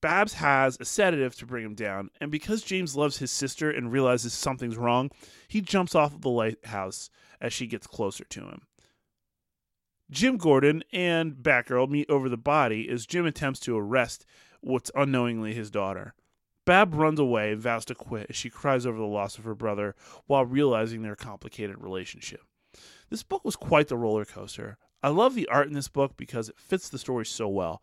Babs 0.00 0.34
has 0.34 0.76
a 0.80 0.84
sedative 0.84 1.34
to 1.36 1.46
bring 1.46 1.64
him 1.64 1.74
down, 1.74 2.10
and 2.20 2.30
because 2.30 2.62
James 2.62 2.96
loves 2.96 3.18
his 3.18 3.30
sister 3.30 3.70
and 3.70 3.90
realizes 3.90 4.32
something's 4.32 4.76
wrong, 4.76 5.10
he 5.48 5.60
jumps 5.60 5.94
off 5.94 6.14
of 6.14 6.20
the 6.20 6.30
lighthouse 6.30 7.10
as 7.40 7.52
she 7.52 7.66
gets 7.66 7.86
closer 7.86 8.24
to 8.24 8.42
him. 8.42 8.62
Jim 10.10 10.36
Gordon 10.36 10.84
and 10.92 11.34
Batgirl 11.34 11.90
meet 11.90 12.08
over 12.08 12.28
the 12.28 12.38
body 12.38 12.88
as 12.88 13.06
Jim 13.06 13.26
attempts 13.26 13.60
to 13.60 13.76
arrest 13.76 14.24
what's 14.60 14.90
unknowingly 14.94 15.52
his 15.52 15.70
daughter. 15.70 16.14
Bab 16.64 16.94
runs 16.94 17.18
away 17.18 17.52
and 17.52 17.60
vows 17.60 17.84
to 17.86 17.94
quit 17.94 18.26
as 18.28 18.36
she 18.36 18.50
cries 18.50 18.86
over 18.86 18.98
the 18.98 19.04
loss 19.04 19.38
of 19.38 19.44
her 19.44 19.54
brother 19.54 19.94
while 20.26 20.44
realizing 20.44 21.02
their 21.02 21.16
complicated 21.16 21.82
relationship. 21.82 22.42
This 23.10 23.22
book 23.22 23.44
was 23.44 23.56
quite 23.56 23.88
the 23.88 23.96
roller 23.96 24.24
coaster. 24.24 24.78
I 25.02 25.08
love 25.08 25.34
the 25.34 25.48
art 25.48 25.68
in 25.68 25.74
this 25.74 25.88
book 25.88 26.16
because 26.16 26.48
it 26.48 26.58
fits 26.58 26.88
the 26.88 26.98
story 26.98 27.24
so 27.24 27.48
well. 27.48 27.82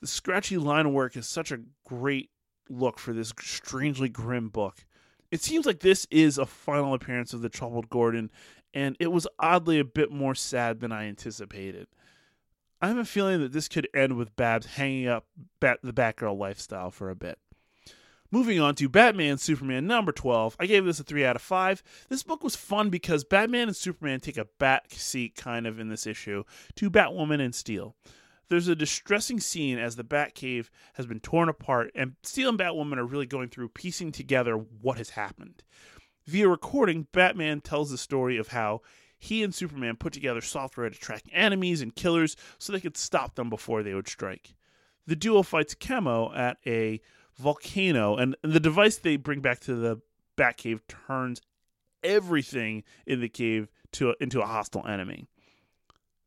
The 0.00 0.06
scratchy 0.06 0.58
line 0.58 0.92
work 0.92 1.16
is 1.16 1.26
such 1.26 1.50
a 1.50 1.60
great 1.86 2.30
look 2.68 2.98
for 2.98 3.12
this 3.12 3.32
strangely 3.40 4.08
grim 4.08 4.48
book. 4.48 4.84
It 5.30 5.42
seems 5.42 5.66
like 5.66 5.80
this 5.80 6.06
is 6.10 6.38
a 6.38 6.46
final 6.46 6.94
appearance 6.94 7.32
of 7.32 7.42
the 7.42 7.48
troubled 7.48 7.88
Gordon, 7.88 8.30
and 8.72 8.96
it 9.00 9.12
was 9.12 9.26
oddly 9.38 9.78
a 9.78 9.84
bit 9.84 10.10
more 10.10 10.34
sad 10.34 10.80
than 10.80 10.92
I 10.92 11.04
anticipated. 11.04 11.88
I 12.80 12.88
have 12.88 12.98
a 12.98 13.04
feeling 13.04 13.40
that 13.40 13.52
this 13.52 13.68
could 13.68 13.88
end 13.94 14.16
with 14.16 14.36
Babs 14.36 14.66
hanging 14.66 15.08
up 15.08 15.26
Bat- 15.60 15.80
the 15.82 15.92
Batgirl 15.92 16.38
lifestyle 16.38 16.90
for 16.90 17.08
a 17.08 17.16
bit. 17.16 17.38
Moving 18.30 18.60
on 18.60 18.74
to 18.74 18.88
Batman 18.88 19.38
Superman 19.38 19.86
number 19.86 20.10
12. 20.10 20.56
I 20.58 20.66
gave 20.66 20.84
this 20.84 20.98
a 20.98 21.04
3 21.04 21.24
out 21.24 21.36
of 21.36 21.42
5. 21.42 21.82
This 22.08 22.24
book 22.24 22.42
was 22.42 22.56
fun 22.56 22.90
because 22.90 23.22
Batman 23.22 23.68
and 23.68 23.76
Superman 23.76 24.20
take 24.20 24.36
a 24.36 24.48
back 24.58 24.86
seat 24.90 25.36
kind 25.36 25.66
of 25.66 25.78
in 25.78 25.88
this 25.88 26.06
issue 26.06 26.42
to 26.74 26.90
Batwoman 26.90 27.40
and 27.40 27.54
Steel. 27.54 27.94
There's 28.48 28.68
a 28.68 28.76
distressing 28.76 29.40
scene 29.40 29.78
as 29.78 29.96
the 29.96 30.04
Batcave 30.04 30.68
has 30.94 31.06
been 31.06 31.20
torn 31.20 31.48
apart, 31.48 31.90
and 31.94 32.14
Steel 32.22 32.50
and 32.50 32.58
Batwoman 32.58 32.98
are 32.98 33.06
really 33.06 33.26
going 33.26 33.48
through 33.48 33.70
piecing 33.70 34.12
together 34.12 34.54
what 34.54 34.98
has 34.98 35.10
happened. 35.10 35.62
Via 36.26 36.48
recording, 36.48 37.06
Batman 37.12 37.60
tells 37.60 37.90
the 37.90 37.98
story 37.98 38.36
of 38.36 38.48
how 38.48 38.82
he 39.18 39.42
and 39.42 39.54
Superman 39.54 39.96
put 39.96 40.12
together 40.12 40.40
software 40.40 40.88
to 40.88 40.98
track 40.98 41.22
enemies 41.32 41.80
and 41.80 41.94
killers 41.94 42.36
so 42.58 42.72
they 42.72 42.80
could 42.80 42.96
stop 42.96 43.34
them 43.34 43.48
before 43.48 43.82
they 43.82 43.94
would 43.94 44.08
strike. 44.08 44.54
The 45.06 45.16
duo 45.16 45.42
fights 45.42 45.74
Chemo 45.74 46.36
at 46.36 46.58
a 46.66 47.00
volcano, 47.38 48.16
and 48.16 48.36
the 48.42 48.60
device 48.60 48.96
they 48.96 49.16
bring 49.16 49.40
back 49.40 49.60
to 49.60 49.74
the 49.74 50.00
Batcave 50.36 50.80
turns 50.88 51.40
everything 52.02 52.84
in 53.06 53.20
the 53.20 53.28
cave 53.28 53.70
to 53.92 54.14
into 54.20 54.42
a 54.42 54.46
hostile 54.46 54.86
enemy 54.86 55.26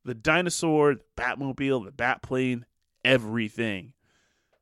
the 0.07 0.15
dinosaur, 0.15 0.95
the 0.95 1.01
Batmobile, 1.17 1.85
the 1.85 1.91
Batplane, 1.91 2.63
everything. 3.03 3.91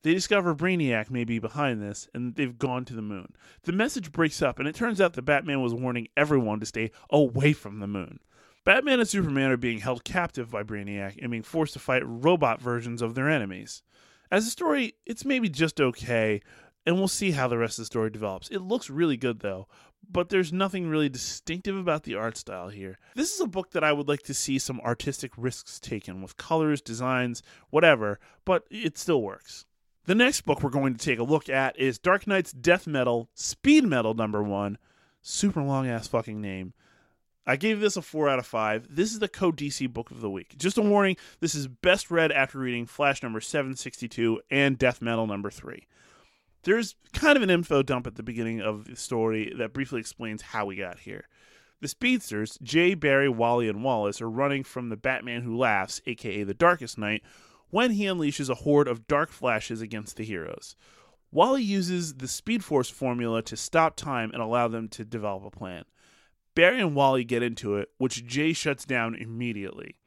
They 0.02 0.14
discover 0.14 0.56
Brainiac 0.56 1.12
may 1.12 1.24
be 1.24 1.40
behind 1.40 1.82
this, 1.82 2.10
and 2.14 2.36
they've 2.36 2.58
gone 2.58 2.84
to 2.86 2.96
the 2.96 3.02
moon. 3.04 3.34
The 3.64 3.72
message 3.72 4.12
breaks 4.12 4.42
up, 4.42 4.58
and 4.58 4.68
it 4.68 4.76
turns 4.76 5.00
out 5.00 5.14
that 5.14 5.22
Batman 5.22 5.62
was 5.62 5.74
warning 5.74 6.08
everyone 6.18 6.60
to 6.60 6.66
stay 6.66 6.92
away 7.12 7.54
from 7.54 7.80
the 7.80 7.88
moon. 7.88 8.20
Batman 8.66 9.00
and 9.00 9.08
Superman 9.08 9.52
are 9.52 9.58
being 9.58 9.80
held 9.80 10.04
captive 10.04 10.50
by 10.50 10.64
Brainiac 10.64 11.20
and 11.22 11.30
being 11.30 11.44
forced 11.44 11.74
to 11.74 11.80
fight 11.80 12.02
robot 12.04 12.60
versions 12.60 13.04
of 13.04 13.14
their 13.14 13.30
enemies. 13.30 13.84
As 14.32 14.48
a 14.48 14.52
story, 14.52 14.96
it's 15.06 15.26
maybe 15.26 15.48
just 15.48 15.80
okay, 15.80 16.42
and 16.86 16.98
we'll 16.98 17.08
see 17.08 17.32
how 17.32 17.48
the 17.48 17.58
rest 17.58 17.80
of 17.80 17.84
the 17.84 17.88
story 17.88 18.10
develops. 18.10 18.50
It 18.50 18.62
looks 18.62 18.90
really 18.90 19.18
good 19.18 19.40
though, 19.40 19.68
but 20.10 20.30
there's 20.30 20.54
nothing 20.54 20.88
really 20.88 21.10
distinctive 21.10 21.76
about 21.76 22.04
the 22.04 22.16
art 22.16 22.38
style 22.38 22.70
here. 22.70 23.00
This 23.16 23.34
is 23.34 23.42
a 23.42 23.48
book 23.48 23.72
that 23.72 23.84
I 23.84 23.92
would 23.92 24.08
like 24.08 24.24
to 24.24 24.34
see 24.34 24.60
some 24.60 24.80
artistic 24.82 25.32
risks 25.38 25.80
taken 25.80 26.22
with 26.22 26.38
colors, 26.38 26.82
designs, 26.82 27.42
whatever, 27.70 28.20
but 28.46 28.66
it 28.70 28.98
still 28.98 29.22
works. 29.22 29.66
The 30.06 30.16
next 30.16 30.42
book 30.42 30.62
we're 30.62 30.70
going 30.70 30.96
to 30.96 31.04
take 31.04 31.20
a 31.20 31.24
look 31.24 31.50
at 31.50 31.78
is 31.80 31.98
Dark 31.98 32.28
Nights 32.28 32.52
Death 32.52 32.86
Metal 32.86 33.30
Speed 33.34 33.86
Metal 33.86 34.14
number 34.14 34.44
1. 34.44 34.78
Super 35.22 35.64
long 35.64 35.88
ass 35.88 36.08
fucking 36.08 36.40
name. 36.40 36.74
I 37.48 37.56
gave 37.56 37.80
this 37.80 37.98
a 37.98 38.02
4 38.04 38.30
out 38.30 38.40
of 38.40 38.46
5. 38.46 38.88
This 38.96 39.12
is 39.12 39.20
the 39.20 39.28
Code 39.28 39.58
DC 39.58 39.92
book 39.92 40.12
of 40.12 40.22
the 40.22 40.30
week. 40.30 40.56
Just 40.58 40.78
a 40.78 40.82
warning, 40.82 41.18
this 41.40 41.56
is 41.56 41.68
best 41.68 42.12
read 42.12 42.32
after 42.32 42.60
reading 42.60 42.86
Flash 42.86 43.24
number 43.24 43.40
762 43.40 44.42
and 44.52 44.78
Death 44.78 45.02
Metal 45.02 45.26
number 45.26 45.50
3 45.50 45.88
there's 46.66 46.96
kind 47.14 47.38
of 47.38 47.44
an 47.44 47.50
info 47.50 47.82
dump 47.82 48.06
at 48.06 48.16
the 48.16 48.24
beginning 48.24 48.60
of 48.60 48.86
the 48.86 48.96
story 48.96 49.54
that 49.58 49.74
briefly 49.74 50.00
explains 50.00 50.42
how 50.42 50.66
we 50.66 50.76
got 50.76 51.00
here. 51.00 51.28
The 51.82 51.88
speedsters, 51.88 52.58
Jay, 52.64 52.96
Barry, 52.96 53.30
Wally, 53.30 53.70
and 53.70 53.84
Wallace, 53.84 54.22
are 54.22 54.30
running 54.30 54.64
from 54.64 54.90
the 54.90 54.98
Batman 54.98 55.44
Who 55.44 55.56
Laughs, 55.56 56.02
aka 56.06 56.44
the 56.44 56.54
Darkest 56.54 56.98
Knight, 56.98 57.22
when 57.70 57.92
he 57.92 58.06
unleashes 58.06 58.50
a 58.50 58.56
horde 58.56 58.88
of 58.88 59.08
dark 59.08 59.32
flashes 59.32 59.82
against 59.82 60.18
the 60.18 60.24
heroes. 60.24 60.76
Wally 61.32 61.62
uses 61.62 62.16
the 62.16 62.28
Speed 62.28 62.64
Force 62.64 62.90
formula 62.90 63.42
to 63.44 63.58
stop 63.58 63.96
time 63.96 64.32
and 64.32 64.42
allow 64.42 64.68
them 64.68 64.88
to 64.90 65.06
develop 65.06 65.46
a 65.46 65.52
plan. 65.52 65.84
Barry 66.56 66.80
and 66.80 66.96
Wally 66.96 67.24
get 67.24 67.44
into 67.44 67.76
it, 67.76 67.90
which 67.98 68.26
Jay 68.26 68.54
shuts 68.54 68.86
down 68.86 69.14
immediately. 69.14 69.98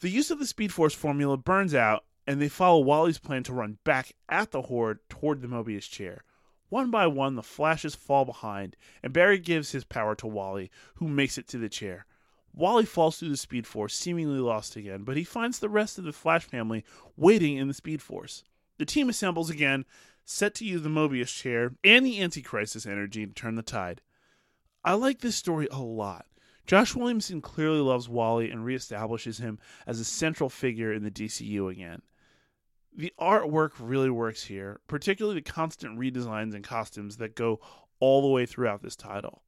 The 0.00 0.08
use 0.08 0.30
of 0.30 0.38
the 0.38 0.46
Speed 0.46 0.72
Force 0.72 0.94
formula 0.94 1.36
burns 1.36 1.74
out, 1.74 2.04
and 2.26 2.40
they 2.40 2.48
follow 2.48 2.80
Wally's 2.80 3.18
plan 3.18 3.42
to 3.44 3.52
run 3.52 3.78
back 3.84 4.12
at 4.28 4.50
the 4.50 4.62
horde 4.62 4.98
toward 5.08 5.40
the 5.40 5.48
Mobius 5.48 5.88
chair. 5.88 6.24
One 6.68 6.90
by 6.90 7.06
one, 7.06 7.36
the 7.36 7.42
flashes 7.42 7.94
fall 7.94 8.24
behind, 8.24 8.76
and 9.02 9.12
Barry 9.12 9.38
gives 9.38 9.70
his 9.70 9.84
power 9.84 10.14
to 10.16 10.26
Wally, 10.26 10.70
who 10.96 11.06
makes 11.06 11.38
it 11.38 11.46
to 11.48 11.58
the 11.58 11.68
chair. 11.68 12.06
Wally 12.52 12.84
falls 12.84 13.18
through 13.18 13.28
the 13.28 13.36
Speed 13.36 13.66
Force, 13.66 13.94
seemingly 13.94 14.40
lost 14.40 14.74
again, 14.74 15.04
but 15.04 15.16
he 15.16 15.24
finds 15.24 15.58
the 15.58 15.68
rest 15.68 15.98
of 15.98 16.04
the 16.04 16.12
Flash 16.12 16.44
family 16.44 16.84
waiting 17.16 17.56
in 17.56 17.68
the 17.68 17.74
Speed 17.74 18.02
Force. 18.02 18.42
The 18.78 18.84
team 18.84 19.08
assembles 19.08 19.50
again, 19.50 19.84
set 20.24 20.54
to 20.56 20.64
use 20.64 20.82
the 20.82 20.88
Mobius 20.88 21.34
chair 21.34 21.74
and 21.84 22.04
the 22.04 22.18
anti 22.18 22.42
crisis 22.42 22.86
energy 22.86 23.26
to 23.26 23.32
turn 23.32 23.54
the 23.54 23.62
tide. 23.62 24.00
I 24.82 24.94
like 24.94 25.20
this 25.20 25.36
story 25.36 25.68
a 25.70 25.80
lot. 25.80 26.26
Josh 26.66 26.96
Williamson 26.96 27.40
clearly 27.40 27.78
loves 27.78 28.08
Wally 28.08 28.50
and 28.50 28.64
reestablishes 28.64 29.40
him 29.40 29.60
as 29.86 30.00
a 30.00 30.04
central 30.04 30.50
figure 30.50 30.92
in 30.92 31.04
the 31.04 31.10
DCU 31.12 31.70
again. 31.70 32.02
The 32.96 33.12
artwork 33.20 33.72
really 33.78 34.08
works 34.08 34.44
here, 34.44 34.80
particularly 34.88 35.40
the 35.40 35.52
constant 35.52 35.98
redesigns 35.98 36.54
and 36.54 36.64
costumes 36.64 37.18
that 37.18 37.36
go 37.36 37.60
all 38.00 38.22
the 38.22 38.28
way 38.28 38.46
throughout 38.46 38.82
this 38.82 38.96
title. 38.96 39.42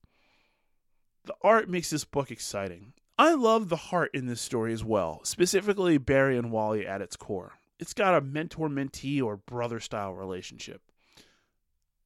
The 1.25 1.35
art 1.43 1.69
makes 1.69 1.89
this 1.89 2.05
book 2.05 2.31
exciting. 2.31 2.93
I 3.19 3.33
love 3.35 3.71
the 3.71 3.77
heart 3.77 4.11
in 4.13 4.27
this 4.27 4.43
story 4.43 4.75
as 4.75 4.85
well, 4.85 5.21
specifically 5.25 5.97
Barry 5.97 6.37
and 6.37 6.53
Wally 6.53 6.87
at 6.87 7.01
its 7.01 7.17
core. 7.17 7.55
It's 7.79 7.95
got 7.95 8.15
a 8.15 8.21
mentor 8.21 8.69
mentee 8.69 9.23
or 9.23 9.39
brother 9.39 9.81
style 9.81 10.13
relationship. 10.13 10.83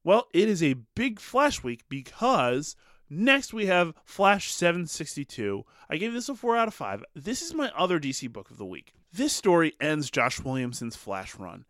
Well, 0.01 0.27
it 0.33 0.47
is 0.47 0.63
a 0.63 0.75
big 0.95 1.19
Flash 1.19 1.61
week 1.61 1.83
because 1.89 2.77
next 3.09 3.53
we 3.53 3.65
have 3.65 3.93
Flash 4.05 4.51
762. 4.51 5.65
I 5.89 5.97
gave 5.97 6.13
this 6.13 6.29
a 6.29 6.35
4 6.35 6.55
out 6.55 6.67
of 6.69 6.73
5. 6.73 7.03
This 7.13 7.41
is 7.41 7.53
my 7.53 7.69
other 7.77 7.99
DC 7.99 8.31
book 8.31 8.49
of 8.49 8.57
the 8.57 8.65
week. 8.65 8.93
This 9.15 9.33
story 9.33 9.73
ends 9.79 10.09
Josh 10.09 10.39
Williamson's 10.39 10.95
Flash 10.95 11.35
run. 11.35 11.65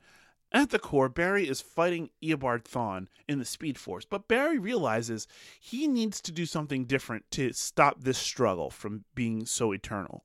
At 0.54 0.70
the 0.70 0.80
core, 0.80 1.10
Barry 1.10 1.46
is 1.46 1.60
fighting 1.60 2.10
Eobard 2.24 2.64
Thawne 2.64 3.10
in 3.28 3.38
the 3.38 3.44
Speed 3.44 3.78
Force, 3.78 4.06
but 4.06 4.30
Barry 4.30 4.58
realizes 4.58 5.28
he 5.60 5.90
needs 5.90 6.22
to 6.22 6.32
do 6.32 6.46
something 6.46 6.86
different 6.86 7.30
to 7.32 7.52
stop 7.52 8.00
this 8.00 8.18
struggle 8.18 8.70
from 8.70 9.04
being 9.14 9.46
so 9.46 9.74
eternal. 9.74 10.24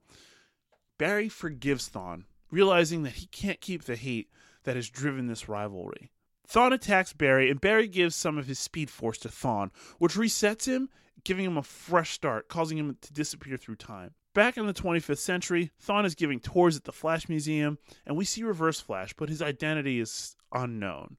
Barry 0.96 1.28
forgives 1.28 1.88
Thawne, 1.88 2.22
realizing 2.52 3.02
that 3.02 3.14
he 3.14 3.26
can't 3.26 3.60
keep 3.60 3.82
the 3.82 3.96
hate 3.96 4.30
that 4.62 4.76
has 4.76 4.88
driven 4.88 5.26
this 5.26 5.48
rivalry. 5.48 6.12
Thawne 6.48 6.72
attacks 6.72 7.12
Barry, 7.12 7.50
and 7.50 7.60
Barry 7.60 7.88
gives 7.88 8.14
some 8.14 8.38
of 8.38 8.46
his 8.46 8.60
Speed 8.60 8.90
Force 8.90 9.18
to 9.18 9.28
Thawne, 9.28 9.72
which 9.98 10.14
resets 10.14 10.66
him, 10.66 10.88
giving 11.24 11.46
him 11.46 11.56
a 11.56 11.64
fresh 11.64 12.12
start, 12.12 12.46
causing 12.48 12.78
him 12.78 12.96
to 13.00 13.12
disappear 13.12 13.56
through 13.56 13.74
time. 13.74 14.14
Back 14.38 14.56
in 14.56 14.68
the 14.68 14.72
25th 14.72 15.18
century, 15.18 15.72
Thawne 15.84 16.04
is 16.04 16.14
giving 16.14 16.38
tours 16.38 16.76
at 16.76 16.84
the 16.84 16.92
Flash 16.92 17.28
Museum, 17.28 17.76
and 18.06 18.16
we 18.16 18.24
see 18.24 18.44
Reverse 18.44 18.78
Flash, 18.78 19.12
but 19.14 19.28
his 19.28 19.42
identity 19.42 19.98
is 19.98 20.36
unknown. 20.52 21.16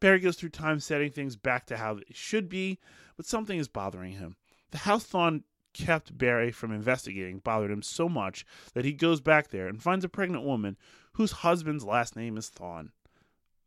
Barry 0.00 0.18
goes 0.18 0.34
through 0.34 0.48
time 0.48 0.80
setting 0.80 1.12
things 1.12 1.36
back 1.36 1.66
to 1.66 1.76
how 1.76 1.94
they 1.94 2.02
should 2.10 2.48
be, 2.48 2.80
but 3.16 3.26
something 3.26 3.60
is 3.60 3.68
bothering 3.68 4.14
him. 4.14 4.34
The 4.72 4.78
house 4.78 5.04
Thawne 5.04 5.44
kept 5.72 6.18
Barry 6.18 6.50
from 6.50 6.72
investigating 6.72 7.38
bothered 7.38 7.70
him 7.70 7.80
so 7.80 8.08
much 8.08 8.44
that 8.74 8.84
he 8.84 8.92
goes 8.92 9.20
back 9.20 9.50
there 9.50 9.68
and 9.68 9.80
finds 9.80 10.04
a 10.04 10.08
pregnant 10.08 10.42
woman 10.42 10.76
whose 11.12 11.30
husband's 11.30 11.84
last 11.84 12.16
name 12.16 12.36
is 12.36 12.50
Thawne. 12.50 12.88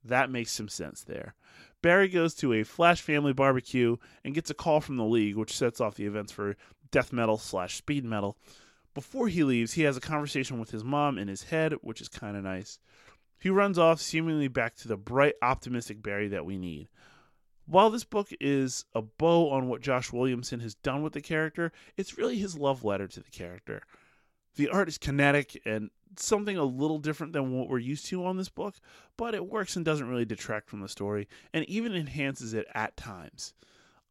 That 0.04 0.30
makes 0.30 0.52
some 0.52 0.68
sense 0.68 1.02
there. 1.02 1.34
Barry 1.82 2.10
goes 2.10 2.36
to 2.36 2.52
a 2.52 2.64
Flash 2.64 3.00
family 3.00 3.32
barbecue 3.32 3.96
and 4.26 4.36
gets 4.36 4.50
a 4.50 4.54
call 4.54 4.82
from 4.82 4.98
the 4.98 5.06
League, 5.06 5.38
which 5.38 5.56
sets 5.56 5.80
off 5.80 5.96
the 5.96 6.06
events 6.06 6.34
for 6.34 6.58
death 6.92 7.14
metal 7.14 7.38
slash 7.38 7.76
speed 7.76 8.04
metal. 8.04 8.38
Before 8.96 9.28
he 9.28 9.44
leaves, 9.44 9.74
he 9.74 9.84
has 9.84 9.98
a 9.98 10.02
conversation 10.02 10.58
with 10.58 10.72
his 10.72 10.84
mom 10.84 11.18
in 11.18 11.28
his 11.28 11.44
head, 11.44 11.74
which 11.82 12.02
is 12.02 12.08
kind 12.08 12.36
of 12.36 12.44
nice. 12.44 12.80
He 13.38 13.50
runs 13.50 13.78
off, 13.78 14.00
seemingly 14.02 14.48
back 14.48 14.76
to 14.78 14.88
the 14.88 14.98
bright, 14.98 15.36
optimistic 15.42 16.02
Barry 16.02 16.30
that 16.30 16.46
we 16.46 16.58
need. 16.58 16.88
While 17.68 17.90
this 17.90 18.06
book 18.06 18.30
is 18.40 18.86
a 18.96 19.02
bow 19.02 19.50
on 19.50 19.68
what 19.68 19.82
Josh 19.82 20.14
Williamson 20.14 20.62
has 20.62 20.76
done 20.76 21.04
with 21.04 21.14
the 21.14 21.22
character, 21.22 21.74
it's 21.98 22.18
really 22.18 22.38
his 22.38 22.58
love 22.58 22.86
letter 22.86 23.08
to 23.08 23.20
the 23.20 23.32
character. 23.32 23.82
The 24.56 24.70
art 24.70 24.88
is 24.88 24.98
kinetic 24.98 25.62
and 25.66 25.90
something 26.18 26.56
a 26.56 26.64
little 26.64 27.00
different 27.00 27.34
than 27.34 27.52
what 27.52 27.68
we're 27.68 27.80
used 27.80 28.06
to 28.08 28.24
on 28.24 28.38
this 28.38 28.48
book, 28.48 28.76
but 29.18 29.36
it 29.36 29.48
works 29.48 29.76
and 29.76 29.84
doesn't 29.84 30.08
really 30.08 30.24
detract 30.24 30.70
from 30.70 30.80
the 30.80 30.88
story, 30.88 31.28
and 31.54 31.66
even 31.66 31.94
enhances 31.94 32.54
it 32.54 32.68
at 32.74 32.96
times. 32.96 33.54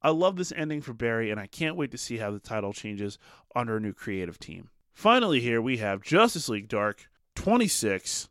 I 0.05 0.11
love 0.11 0.37
this 0.37 0.53
ending 0.55 0.83
for 0.83 0.93
Barry, 0.93 1.31
and 1.31 1.41
I 1.41 1.47
can't 1.47 1.77
wait 1.77 1.91
to 1.93 1.99
see 1.99 2.19
how 2.19 2.31
the 2.31 2.39
title 2.39 2.75
changes 2.75 3.19
under 3.57 3.79
a 3.79 3.81
new 3.81 3.95
creative 3.95 4.39
team. 4.39 4.69
Finally, 4.93 5.41
here 5.41 5.63
we 5.63 5.79
have 5.79 6.03
Justice 6.03 6.51
League 6.51 6.69
Dark 6.69 7.09
26. 7.37 8.29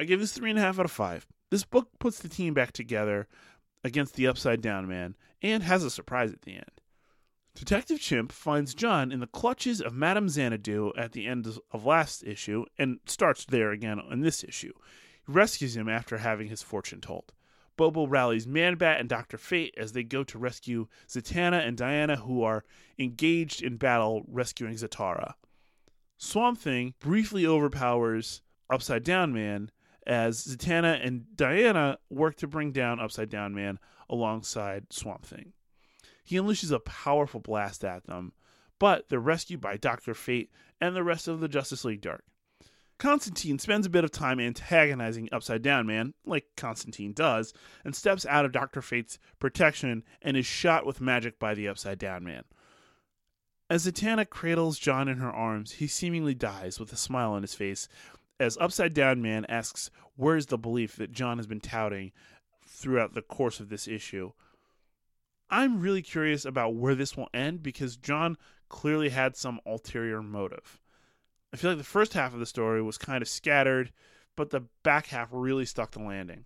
I 0.00 0.04
give 0.04 0.18
this 0.18 0.36
3.5 0.38 0.58
out 0.58 0.86
of 0.86 0.90
5. 0.90 1.26
This 1.50 1.64
book 1.64 1.90
puts 1.98 2.20
the 2.20 2.30
team 2.30 2.54
back 2.54 2.72
together 2.72 3.28
against 3.84 4.14
the 4.14 4.26
Upside 4.26 4.62
Down 4.62 4.88
Man 4.88 5.14
and 5.42 5.62
has 5.62 5.84
a 5.84 5.90
surprise 5.90 6.32
at 6.32 6.40
the 6.40 6.54
end. 6.54 6.80
Detective 7.54 8.00
Chimp 8.00 8.32
finds 8.32 8.74
John 8.74 9.12
in 9.12 9.20
the 9.20 9.26
clutches 9.26 9.82
of 9.82 9.92
Madame 9.92 10.30
Xanadu 10.30 10.92
at 10.96 11.12
the 11.12 11.26
end 11.26 11.46
of 11.70 11.84
last 11.84 12.24
issue 12.24 12.64
and 12.78 12.98
starts 13.04 13.44
there 13.44 13.72
again 13.72 14.00
in 14.10 14.20
this 14.20 14.42
issue. 14.42 14.72
He 15.26 15.32
rescues 15.32 15.76
him 15.76 15.88
after 15.88 16.16
having 16.16 16.48
his 16.48 16.62
fortune 16.62 17.02
told. 17.02 17.34
Bobo 17.80 18.06
rallies 18.06 18.46
Man-Bat 18.46 19.00
and 19.00 19.08
Dr. 19.08 19.38
Fate 19.38 19.74
as 19.78 19.92
they 19.92 20.02
go 20.02 20.22
to 20.24 20.36
rescue 20.36 20.86
Zatanna 21.08 21.66
and 21.66 21.78
Diana, 21.78 22.16
who 22.16 22.42
are 22.42 22.62
engaged 22.98 23.62
in 23.62 23.78
battle 23.78 24.22
rescuing 24.28 24.74
Zatara. 24.74 25.32
Swamp 26.18 26.58
Thing 26.58 26.92
briefly 27.00 27.46
overpowers 27.46 28.42
Upside 28.68 29.02
Down 29.02 29.32
Man 29.32 29.70
as 30.06 30.46
Zatanna 30.46 31.00
and 31.02 31.34
Diana 31.34 31.96
work 32.10 32.36
to 32.36 32.46
bring 32.46 32.70
down 32.70 33.00
Upside 33.00 33.30
Down 33.30 33.54
Man 33.54 33.78
alongside 34.10 34.92
Swamp 34.92 35.24
Thing. 35.24 35.54
He 36.22 36.36
unleashes 36.36 36.70
a 36.70 36.80
powerful 36.80 37.40
blast 37.40 37.82
at 37.82 38.04
them, 38.04 38.34
but 38.78 39.08
they're 39.08 39.18
rescued 39.18 39.62
by 39.62 39.78
Dr. 39.78 40.12
Fate 40.12 40.50
and 40.82 40.94
the 40.94 41.02
rest 41.02 41.28
of 41.28 41.40
the 41.40 41.48
Justice 41.48 41.86
League 41.86 42.02
Dark. 42.02 42.24
Constantine 43.00 43.58
spends 43.58 43.86
a 43.86 43.90
bit 43.90 44.04
of 44.04 44.10
time 44.10 44.38
antagonizing 44.38 45.30
Upside 45.32 45.62
Down 45.62 45.86
Man, 45.86 46.12
like 46.26 46.44
Constantine 46.54 47.14
does, 47.14 47.54
and 47.82 47.96
steps 47.96 48.26
out 48.26 48.44
of 48.44 48.52
Dr. 48.52 48.82
Fate's 48.82 49.18
protection 49.38 50.04
and 50.20 50.36
is 50.36 50.44
shot 50.44 50.84
with 50.84 51.00
magic 51.00 51.38
by 51.38 51.54
the 51.54 51.66
Upside 51.66 51.98
Down 51.98 52.22
Man. 52.24 52.44
As 53.70 53.86
Zatanna 53.86 54.28
cradles 54.28 54.78
John 54.78 55.08
in 55.08 55.16
her 55.16 55.30
arms, 55.30 55.72
he 55.72 55.86
seemingly 55.86 56.34
dies 56.34 56.78
with 56.78 56.92
a 56.92 56.96
smile 56.96 57.32
on 57.32 57.40
his 57.40 57.54
face 57.54 57.88
as 58.38 58.58
Upside 58.58 58.92
Down 58.92 59.22
Man 59.22 59.46
asks, 59.46 59.90
Where's 60.16 60.46
the 60.46 60.58
belief 60.58 60.96
that 60.96 61.10
John 61.10 61.38
has 61.38 61.46
been 61.46 61.60
touting 61.60 62.12
throughout 62.66 63.14
the 63.14 63.22
course 63.22 63.60
of 63.60 63.70
this 63.70 63.88
issue? 63.88 64.32
I'm 65.48 65.80
really 65.80 66.02
curious 66.02 66.44
about 66.44 66.74
where 66.74 66.94
this 66.94 67.16
will 67.16 67.30
end 67.32 67.62
because 67.62 67.96
John 67.96 68.36
clearly 68.68 69.08
had 69.08 69.38
some 69.38 69.58
ulterior 69.64 70.20
motive. 70.20 70.82
I 71.52 71.56
feel 71.56 71.70
like 71.70 71.78
the 71.78 71.84
first 71.84 72.14
half 72.14 72.32
of 72.32 72.40
the 72.40 72.46
story 72.46 72.82
was 72.82 72.98
kind 72.98 73.22
of 73.22 73.28
scattered, 73.28 73.92
but 74.36 74.50
the 74.50 74.64
back 74.82 75.06
half 75.06 75.28
really 75.32 75.64
stuck 75.64 75.92
the 75.92 76.00
landing 76.00 76.44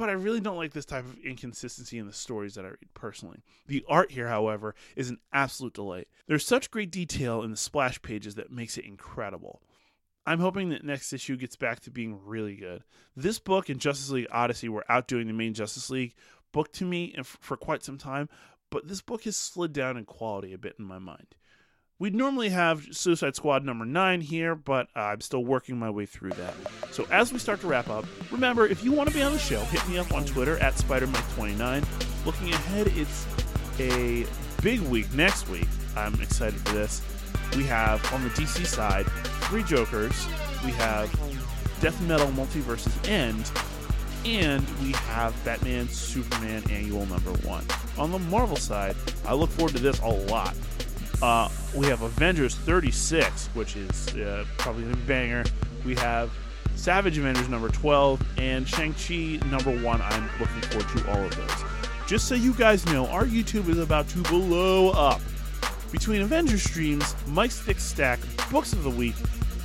but 0.00 0.08
I 0.08 0.12
really 0.12 0.40
don't 0.40 0.56
like 0.56 0.72
this 0.72 0.86
type 0.86 1.04
of 1.04 1.18
inconsistency 1.18 1.98
in 1.98 2.06
the 2.06 2.12
stories 2.14 2.54
that 2.54 2.64
I 2.64 2.68
read 2.68 2.94
personally. 2.94 3.42
The 3.66 3.84
art 3.86 4.10
here, 4.10 4.28
however, 4.28 4.74
is 4.96 5.10
an 5.10 5.18
absolute 5.30 5.74
delight. 5.74 6.08
There's 6.26 6.46
such 6.46 6.70
great 6.70 6.90
detail 6.90 7.42
in 7.42 7.50
the 7.50 7.56
splash 7.58 8.00
pages 8.00 8.36
that 8.36 8.50
makes 8.50 8.78
it 8.78 8.86
incredible. 8.86 9.60
I'm 10.26 10.40
hoping 10.40 10.70
that 10.70 10.84
next 10.84 11.12
issue 11.12 11.36
gets 11.36 11.54
back 11.54 11.80
to 11.80 11.90
being 11.90 12.18
really 12.24 12.56
good. 12.56 12.82
This 13.14 13.38
book 13.38 13.68
and 13.68 13.78
Justice 13.78 14.08
League 14.08 14.28
Odyssey 14.30 14.70
were 14.70 14.86
outdoing 14.88 15.26
the 15.26 15.34
main 15.34 15.52
Justice 15.52 15.90
League 15.90 16.14
book 16.50 16.72
to 16.72 16.86
me 16.86 17.14
for 17.22 17.58
quite 17.58 17.82
some 17.82 17.98
time, 17.98 18.30
but 18.70 18.88
this 18.88 19.02
book 19.02 19.24
has 19.24 19.36
slid 19.36 19.74
down 19.74 19.98
in 19.98 20.06
quality 20.06 20.54
a 20.54 20.58
bit 20.58 20.76
in 20.78 20.86
my 20.86 20.98
mind. 20.98 21.34
We'd 22.00 22.14
normally 22.14 22.48
have 22.48 22.88
Suicide 22.92 23.36
Squad 23.36 23.62
number 23.62 23.84
9 23.84 24.22
here, 24.22 24.54
but 24.54 24.88
uh, 24.96 25.00
I'm 25.00 25.20
still 25.20 25.44
working 25.44 25.78
my 25.78 25.90
way 25.90 26.06
through 26.06 26.30
that. 26.30 26.54
So 26.92 27.06
as 27.10 27.30
we 27.30 27.38
start 27.38 27.60
to 27.60 27.66
wrap 27.66 27.90
up, 27.90 28.06
remember, 28.30 28.66
if 28.66 28.82
you 28.82 28.90
want 28.90 29.10
to 29.10 29.14
be 29.14 29.20
on 29.20 29.32
the 29.32 29.38
show, 29.38 29.60
hit 29.64 29.86
me 29.86 29.98
up 29.98 30.10
on 30.14 30.24
Twitter 30.24 30.56
at 30.60 30.76
SpiderMike29. 30.76 31.84
Looking 32.24 32.54
ahead, 32.54 32.86
it's 32.96 33.26
a 33.78 34.24
big 34.62 34.80
week 34.80 35.12
next 35.12 35.50
week. 35.50 35.68
I'm 35.94 36.14
excited 36.22 36.58
for 36.60 36.72
this. 36.72 37.02
We 37.54 37.64
have, 37.64 38.02
on 38.14 38.24
the 38.24 38.30
DC 38.30 38.64
side, 38.64 39.04
three 39.50 39.62
Jokers. 39.62 40.26
We 40.64 40.70
have 40.72 41.12
Death 41.82 42.00
Metal 42.08 42.28
Multiverse's 42.28 42.96
End, 43.10 43.50
and 44.24 44.66
we 44.80 44.92
have 44.92 45.34
Batman 45.44 45.86
Superman 45.86 46.62
Annual 46.70 47.04
Number 47.04 47.32
1. 47.46 47.64
On 47.98 48.10
the 48.10 48.18
Marvel 48.18 48.56
side, 48.56 48.96
I 49.26 49.34
look 49.34 49.50
forward 49.50 49.74
to 49.76 49.82
this 49.82 50.00
a 50.00 50.08
lot. 50.08 50.54
Uh, 51.22 51.48
we 51.74 51.86
have 51.86 52.02
Avengers 52.02 52.54
36, 52.54 53.48
which 53.54 53.76
is 53.76 54.08
uh, 54.16 54.44
probably 54.58 54.90
a 54.90 54.96
banger. 55.06 55.44
We 55.84 55.94
have 55.96 56.30
Savage 56.76 57.18
Avengers 57.18 57.48
number 57.48 57.68
12 57.68 58.22
and 58.38 58.66
Shang-Chi 58.66 59.38
number 59.50 59.70
1. 59.82 60.00
I'm 60.00 60.30
looking 60.40 60.62
forward 60.62 60.88
to 60.96 61.10
all 61.10 61.22
of 61.24 61.36
those. 61.36 61.64
Just 62.06 62.26
so 62.26 62.34
you 62.34 62.54
guys 62.54 62.86
know, 62.86 63.06
our 63.08 63.24
YouTube 63.24 63.68
is 63.68 63.78
about 63.78 64.08
to 64.08 64.18
blow 64.22 64.90
up. 64.90 65.20
Between 65.92 66.22
Avengers 66.22 66.62
streams, 66.62 67.14
Mike's 67.26 67.60
Thick 67.60 67.78
Stack, 67.80 68.18
Books 68.50 68.72
of 68.72 68.82
the 68.82 68.90
Week, 68.90 69.14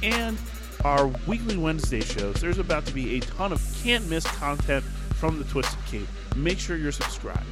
and 0.03 0.37
our 0.83 1.07
weekly 1.25 1.57
Wednesday 1.57 2.01
shows, 2.01 2.35
there's 2.35 2.59
about 2.59 2.85
to 2.85 2.93
be 2.93 3.17
a 3.17 3.19
ton 3.21 3.51
of 3.51 3.61
can't 3.81 4.07
miss 4.09 4.25
content 4.25 4.83
from 5.15 5.37
the 5.39 5.45
Twisted 5.45 5.79
Cape. 5.85 6.07
Make 6.35 6.59
sure 6.59 6.75
you're 6.75 6.91
subscribed. 6.91 7.45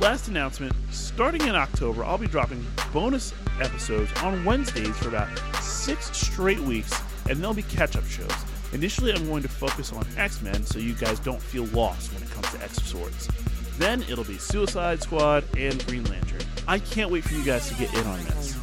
Last 0.00 0.28
announcement 0.28 0.72
starting 0.90 1.40
in 1.42 1.56
October, 1.56 2.04
I'll 2.04 2.18
be 2.18 2.28
dropping 2.28 2.64
bonus 2.92 3.34
episodes 3.60 4.12
on 4.22 4.44
Wednesdays 4.44 4.96
for 4.96 5.08
about 5.08 5.28
six 5.60 6.16
straight 6.16 6.60
weeks, 6.60 6.92
and 7.28 7.42
they'll 7.42 7.52
be 7.52 7.64
catch 7.64 7.96
up 7.96 8.04
shows. 8.06 8.30
Initially, 8.72 9.12
I'm 9.12 9.26
going 9.26 9.42
to 9.42 9.48
focus 9.48 9.92
on 9.92 10.06
X 10.16 10.40
Men 10.40 10.64
so 10.64 10.78
you 10.78 10.94
guys 10.94 11.18
don't 11.18 11.42
feel 11.42 11.64
lost 11.66 12.12
when 12.12 12.22
it 12.22 12.30
comes 12.30 12.48
to 12.52 12.62
X 12.62 12.80
Swords. 12.84 13.28
Then 13.78 14.02
it'll 14.02 14.24
be 14.24 14.38
Suicide 14.38 15.02
Squad 15.02 15.44
and 15.56 15.84
Green 15.86 16.04
Lantern. 16.04 16.42
I 16.68 16.78
can't 16.78 17.10
wait 17.10 17.24
for 17.24 17.34
you 17.34 17.44
guys 17.44 17.68
to 17.68 17.74
get 17.74 17.92
in 17.94 18.06
on 18.06 18.18
this. 18.26 18.56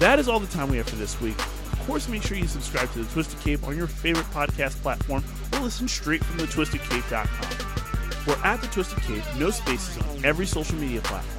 That 0.00 0.18
is 0.18 0.28
all 0.28 0.40
the 0.40 0.48
time 0.48 0.68
we 0.68 0.78
have 0.78 0.88
for 0.88 0.96
this 0.96 1.20
week. 1.20 1.38
Of 1.38 1.84
course, 1.86 2.08
make 2.08 2.24
sure 2.24 2.36
you 2.36 2.48
subscribe 2.48 2.90
to 2.92 3.04
the 3.04 3.12
Twisted 3.12 3.38
Cape 3.38 3.62
on 3.62 3.76
your 3.76 3.86
favorite 3.86 4.26
podcast 4.26 4.82
platform 4.82 5.22
or 5.52 5.60
listen 5.60 5.86
straight 5.86 6.24
from 6.24 6.38
the 6.38 6.46
twistedcape.com. 6.46 7.75
We're 8.26 8.34
at 8.42 8.60
the 8.60 8.66
Twisted 8.68 9.02
Cape, 9.02 9.22
no 9.38 9.50
spaces 9.50 10.02
on 10.02 10.24
every 10.24 10.46
social 10.46 10.76
media 10.76 11.00
platform 11.02 11.36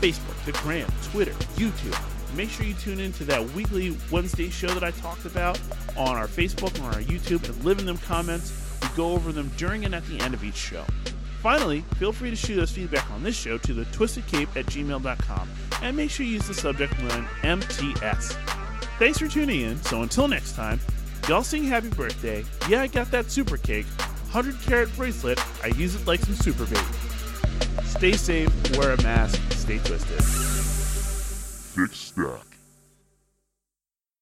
Facebook, 0.00 0.44
the 0.44 0.52
Gram, 0.52 0.88
Twitter, 1.10 1.32
YouTube. 1.56 1.98
Make 2.36 2.50
sure 2.50 2.64
you 2.64 2.74
tune 2.74 3.00
in 3.00 3.12
to 3.14 3.24
that 3.24 3.44
weekly 3.50 3.96
Wednesday 4.12 4.48
show 4.48 4.68
that 4.68 4.84
I 4.84 4.92
talked 4.92 5.24
about 5.24 5.58
on 5.96 6.16
our 6.16 6.28
Facebook 6.28 6.74
and 6.76 6.84
our 6.86 7.02
YouTube 7.02 7.48
and 7.48 7.64
live 7.64 7.80
in 7.80 7.86
them 7.86 7.98
comments. 7.98 8.78
We 8.82 8.88
go 8.96 9.12
over 9.12 9.32
them 9.32 9.50
during 9.56 9.84
and 9.84 9.94
at 9.94 10.06
the 10.06 10.20
end 10.20 10.34
of 10.34 10.44
each 10.44 10.54
show. 10.54 10.84
Finally, 11.42 11.84
feel 11.96 12.12
free 12.12 12.30
to 12.30 12.36
shoot 12.36 12.58
us 12.58 12.70
feedback 12.70 13.10
on 13.10 13.22
this 13.22 13.36
show 13.36 13.58
to 13.58 13.72
the 13.72 13.84
twistedcape 13.86 14.54
at 14.56 14.66
gmail.com 14.66 15.48
and 15.82 15.96
make 15.96 16.10
sure 16.10 16.26
you 16.26 16.32
use 16.32 16.46
the 16.46 16.54
subject 16.54 16.92
line 17.02 17.26
MTS. 17.42 18.36
Thanks 18.98 19.18
for 19.18 19.28
tuning 19.28 19.62
in. 19.62 19.82
So 19.82 20.02
until 20.02 20.28
next 20.28 20.54
time, 20.54 20.80
y'all 21.28 21.42
sing 21.42 21.64
happy 21.64 21.88
birthday. 21.88 22.44
Yeah, 22.68 22.82
I 22.82 22.86
got 22.88 23.10
that 23.10 23.30
super 23.30 23.56
cake. 23.56 23.86
100 24.32 24.60
carat 24.60 24.94
bracelet. 24.94 25.42
I 25.64 25.68
use 25.68 25.94
it 25.94 26.06
like 26.06 26.20
some 26.20 26.34
super 26.34 26.66
bait. 26.66 26.84
Stay 27.84 28.12
safe, 28.12 28.76
wear 28.76 28.92
a 28.92 29.02
mask, 29.02 29.40
stay 29.52 29.78
twisted. 29.78 30.20
Thick 31.74 31.94
stack. 31.94 32.47